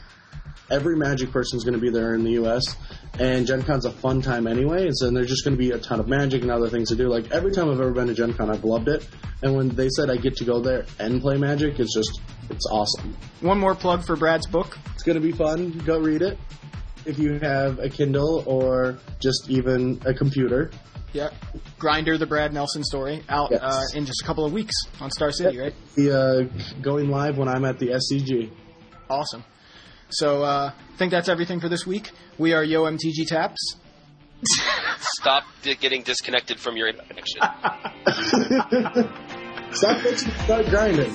[0.70, 2.76] every Magic person is going to be there in the U.S.
[3.18, 5.78] And Gen Con's a fun time anyway, and so there's just going to be a
[5.78, 7.08] ton of Magic and other things to do.
[7.08, 9.06] Like every time I've ever been to Gen Con, I've loved it.
[9.42, 12.20] And when they said I get to go there and play Magic, it's just
[12.50, 13.16] it's awesome.
[13.40, 14.78] One more plug for Brad's book.
[14.94, 15.70] It's going to be fun.
[15.86, 16.38] Go read it
[17.06, 20.70] if you have a Kindle or just even a computer.
[21.12, 21.30] Yeah,
[21.78, 23.60] Grinder, the Brad Nelson story, out Yes.
[23.62, 25.74] uh, in just a couple of weeks on Star City, right?
[25.96, 28.50] The uh, going live when I'm at the SCG.
[29.08, 29.42] Awesome.
[30.12, 32.10] So uh, I think that's everything for this week.
[32.38, 33.76] We are Yo MTG Taps.
[35.20, 37.40] Stop di- getting disconnected from your connection.
[39.72, 41.14] Stop bitching, start grinding.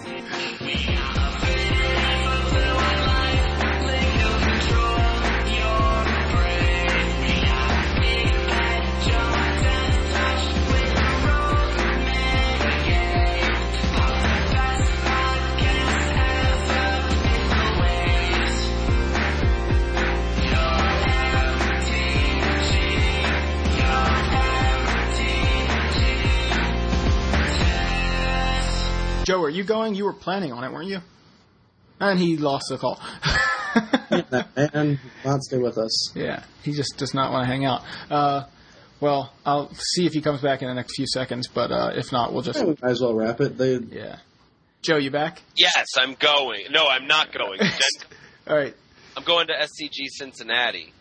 [29.25, 29.95] Joe, are you going?
[29.95, 30.99] You were planning on it, weren't you?
[31.99, 32.99] And he lost the call.
[34.55, 36.15] and not stay with us.
[36.15, 37.81] yeah, he just does not want to hang out.
[38.09, 38.43] Uh,
[39.01, 42.11] Well, I'll see if he comes back in the next few seconds, but uh, if
[42.11, 43.57] not, we'll just Yeah, we might as well wrap it.
[43.57, 44.17] They yeah.
[44.81, 45.41] Joe, you back?
[45.55, 46.65] Yes, I'm going.
[46.71, 47.59] No, I'm not going.
[47.61, 47.71] Gen-
[48.47, 48.75] All right.
[49.17, 50.93] I'm going to SCG Cincinnati.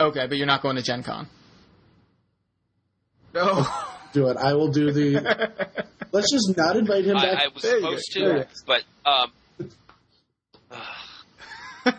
[0.00, 1.28] Okay, but you're not going to Gen Con.
[3.34, 3.66] No.
[4.12, 4.36] Do it.
[4.36, 5.20] I will do the.
[6.12, 7.42] Let's just not invite him back.
[7.44, 9.32] I was There supposed to, There you but um,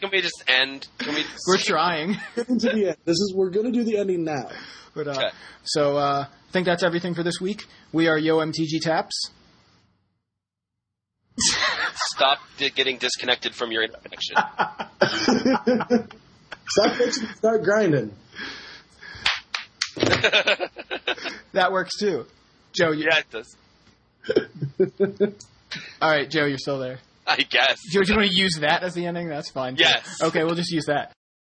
[0.00, 0.86] can we just end?
[0.98, 1.22] Can we?
[1.22, 2.16] Just We're trying.
[2.36, 2.96] Getting to the end.
[3.04, 4.48] This is we're gonna do the ending now.
[4.94, 5.30] But uh, Okay.
[5.64, 7.64] so uh, I think that's everything for this week.
[7.92, 9.30] We are Yo MTG Taps.
[12.14, 14.36] Stop di- getting disconnected from your internet connection.
[16.68, 17.26] Stop fixing.
[17.28, 18.12] Start grinding.
[21.54, 22.26] That works too.
[22.72, 23.56] Joe, you, yeah, it does.
[26.02, 26.98] all right, Joe, you're still there.
[27.26, 27.80] I guess.
[27.92, 29.28] Joe, do you want to use that as the ending?
[29.28, 29.76] That's fine.
[29.76, 30.20] Yes.
[30.20, 31.12] Okay, we'll just use that.